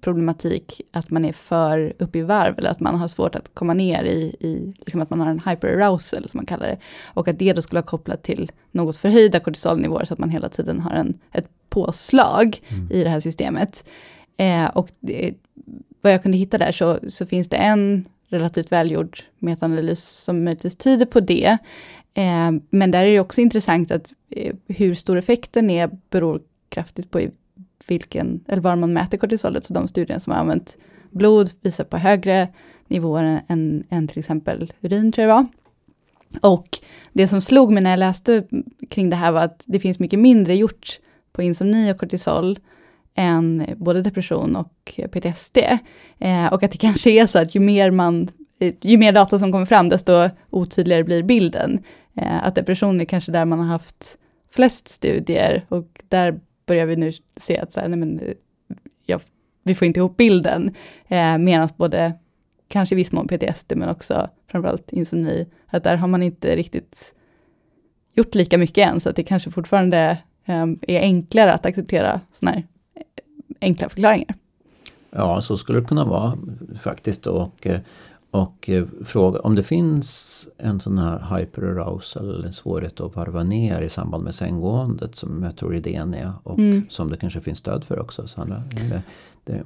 [0.00, 3.74] problematik att man är för uppe i varv eller att man har svårt att komma
[3.74, 6.78] ner i, i liksom att man har en hyperarousal som man kallar det.
[7.04, 10.48] Och att det då skulle vara kopplat till något förhöjda kortisolnivåer så att man hela
[10.48, 12.92] tiden har en, ett påslag mm.
[12.92, 13.90] i det här systemet.
[14.36, 15.34] Eh, och det,
[16.00, 20.76] vad jag kunde hitta där så, så finns det en relativt välgjord metaanalys som möjligtvis
[20.76, 21.58] tyder på det.
[22.14, 27.10] Eh, men där är det också intressant att eh, hur stor effekten är beror kraftigt
[27.10, 27.20] på
[27.86, 29.64] vilken, eller var man mäter kortisolet.
[29.64, 30.76] Så de studierna som har använt
[31.10, 32.48] blod visar på högre
[32.88, 35.46] nivåer än, än till exempel urin tror jag var.
[36.40, 36.68] Och
[37.12, 38.44] det som slog mig när jag läste
[38.90, 41.00] kring det här var att det finns mycket mindre gjort
[41.32, 42.58] på insomni och kortisol
[43.14, 45.58] än både depression och PTSD.
[46.18, 48.28] Eh, och att det kanske är så att ju mer, man,
[48.58, 50.12] eh, ju mer data som kommer fram, desto
[50.50, 51.82] otydligare blir bilden.
[52.16, 54.18] Eh, att depression är kanske där man har haft
[54.50, 58.34] flest studier och där börjar vi nu se att så här, nej men, eh,
[59.06, 59.20] ja,
[59.62, 60.74] vi får inte ihop bilden.
[61.08, 62.12] Eh, Medan både,
[62.68, 67.14] kanske i viss mån PTSD, men också framförallt insomni, att där har man inte riktigt
[68.14, 72.54] gjort lika mycket än, så att det kanske fortfarande eh, är enklare att acceptera sådana
[72.54, 73.02] här eh,
[73.60, 74.34] enkla förklaringar.
[75.10, 76.38] Ja, så skulle det kunna vara
[76.80, 77.26] faktiskt.
[77.26, 77.80] Och, eh,
[78.34, 83.80] och eh, fråga om det finns en sån här hyperarousal eller svårighet att varva ner
[83.80, 86.86] i samband med sänggåendet som jag tror idén är och mm.
[86.88, 88.26] som det kanske finns stöd för också.
[88.26, 88.62] Sandra.
[88.70, 89.02] Det,
[89.44, 89.62] det,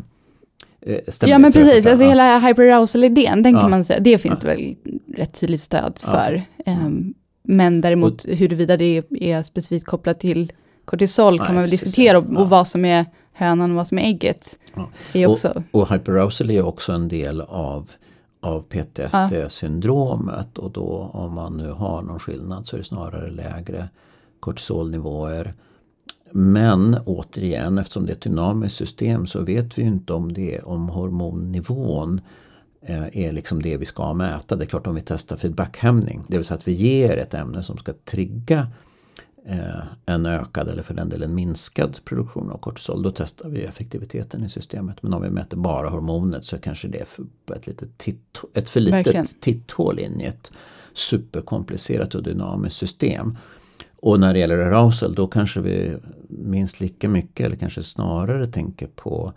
[0.81, 2.09] eh, ja men precis, alltså ja.
[2.09, 3.61] hela hyperarousal-idén, den ja.
[3.61, 4.49] kan man säga, det finns ja.
[4.49, 4.77] det väl
[5.17, 6.43] rätt tydligt stöd för.
[6.67, 10.53] Um, men däremot och, huruvida det är specifikt kopplat till
[10.85, 13.99] kortisol nej, kan man väl diskutera och, och vad som är hönan och vad som
[13.99, 14.59] är ägget.
[15.13, 15.63] Är också...
[15.71, 17.91] och, och hyperarousal är också en del av
[18.41, 20.63] av PTSD-syndromet ja.
[20.63, 23.89] och då om man nu har någon skillnad så är det snarare lägre
[24.41, 25.55] kortisolnivåer.
[26.31, 30.89] Men återigen, eftersom det är ett dynamiskt system så vet vi inte om det om
[30.89, 32.21] hormonnivån
[32.81, 34.57] eh, är liksom det vi ska mäta.
[34.57, 37.63] Det är klart om vi testar feedbackhämning, det vill säga att vi ger ett ämne
[37.63, 38.69] som ska trigga
[40.07, 43.03] en ökad eller för den delen minskad produktion av kortisol.
[43.03, 45.03] Då testar vi effektiviteten i systemet.
[45.03, 47.25] Men om vi mäter bara hormonet så kanske det är för,
[47.57, 49.27] ett, litet titt, ett för litet Verkligen.
[49.41, 50.51] titthål in i ett
[50.93, 53.39] superkomplicerat och dynamiskt system.
[54.01, 55.97] Och när det gäller arousal då kanske vi
[56.29, 59.33] minst lika mycket eller kanske snarare tänker på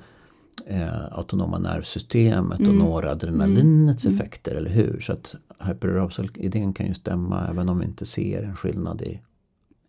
[0.65, 2.71] eh, autonoma nervsystemet mm.
[2.71, 4.17] och noradrenalinets mm.
[4.17, 4.99] effekter, eller hur?
[4.99, 9.19] Så att hyperarousal-idén kan ju stämma även om vi inte ser en skillnad i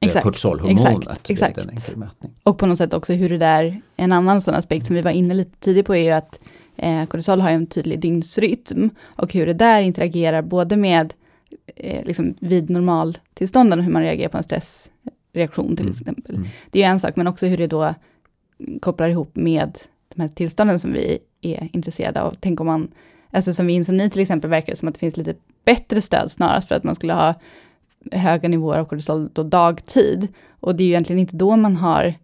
[0.07, 1.01] Exakt, kortisolhormonet.
[1.01, 1.59] Exakt, exakt.
[1.59, 2.33] En enkel mätning.
[2.43, 5.11] Och på något sätt också hur det där, en annan sån aspekt som vi var
[5.11, 6.41] inne lite tidigt på är ju att
[6.77, 11.13] eh, kortisol har en tydlig dygnsrytm och hur det där interagerar både med
[11.77, 15.93] eh, liksom vid normaltillstånden och hur man reagerar på en stressreaktion till mm.
[15.93, 16.35] exempel.
[16.37, 16.49] Mm.
[16.71, 17.95] Det är en sak, men också hur det då
[18.81, 19.79] kopplar ihop med
[20.15, 22.37] de här tillstånden som vi är intresserade av.
[22.41, 22.89] Tänk om man,
[23.31, 25.35] alltså som vid insomni till exempel verkar det som att det finns lite
[25.65, 27.35] bättre stöd snarast för att man skulle ha
[28.13, 30.29] höga nivåer av kortisol då dagtid.
[30.61, 32.15] Och det är ju egentligen inte då man har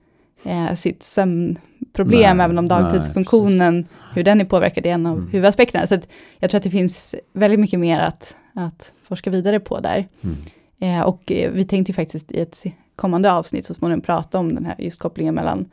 [0.45, 5.17] eh, sitt sömnproblem, nej, även om dagtidsfunktionen, nej, hur den är påverkad är en av
[5.17, 5.29] mm.
[5.31, 5.87] huvudaspekterna.
[5.87, 5.99] Så
[6.39, 10.09] jag tror att det finns väldigt mycket mer att, att forska vidare på där.
[10.21, 10.37] Mm.
[10.79, 12.65] Eh, och eh, vi tänkte ju faktiskt i ett
[12.97, 15.71] kommande avsnitt så småningom prata om den här just kopplingen mellan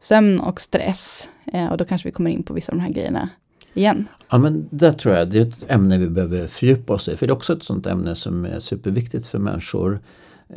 [0.00, 1.28] sömn och stress.
[1.52, 3.28] Eh, och då kanske vi kommer in på vissa av de här grejerna
[3.74, 4.08] igen.
[4.30, 7.16] Ja men det tror jag det är ett ämne vi behöver fördjupa oss i.
[7.16, 10.00] För det är också ett sånt ämne som är superviktigt för människor.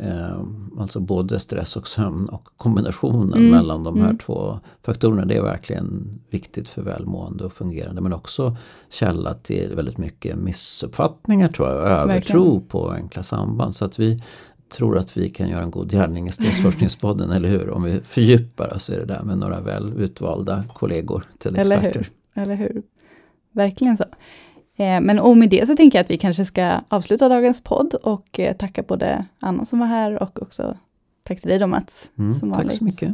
[0.00, 0.40] Eh,
[0.78, 3.50] alltså både stress och sömn och kombinationen mm.
[3.50, 4.18] mellan de här mm.
[4.18, 5.24] två faktorerna.
[5.24, 8.00] Det är verkligen viktigt för välmående och fungerande.
[8.00, 8.56] Men också
[8.90, 11.76] källa till väldigt mycket missuppfattningar tror jag.
[11.76, 12.68] Och övertro verkligen.
[12.68, 13.76] på enkla samband.
[13.76, 14.22] Så att vi
[14.72, 17.70] tror att vi kan göra en god gärning i Stressforskningspodden, eller hur?
[17.70, 21.76] Om vi fördjupar oss i det där med några väl utvalda kollegor till experter.
[21.76, 22.10] Eller hur?
[22.34, 22.82] Eller hur?
[23.54, 24.04] Verkligen så.
[24.76, 27.94] Eh, men och med det så tänker jag att vi kanske ska avsluta dagens podd
[27.94, 30.76] och eh, tacka både Anna som var här och också
[31.22, 32.10] tack till dig då Mats.
[32.18, 33.10] Mm, tack så mycket.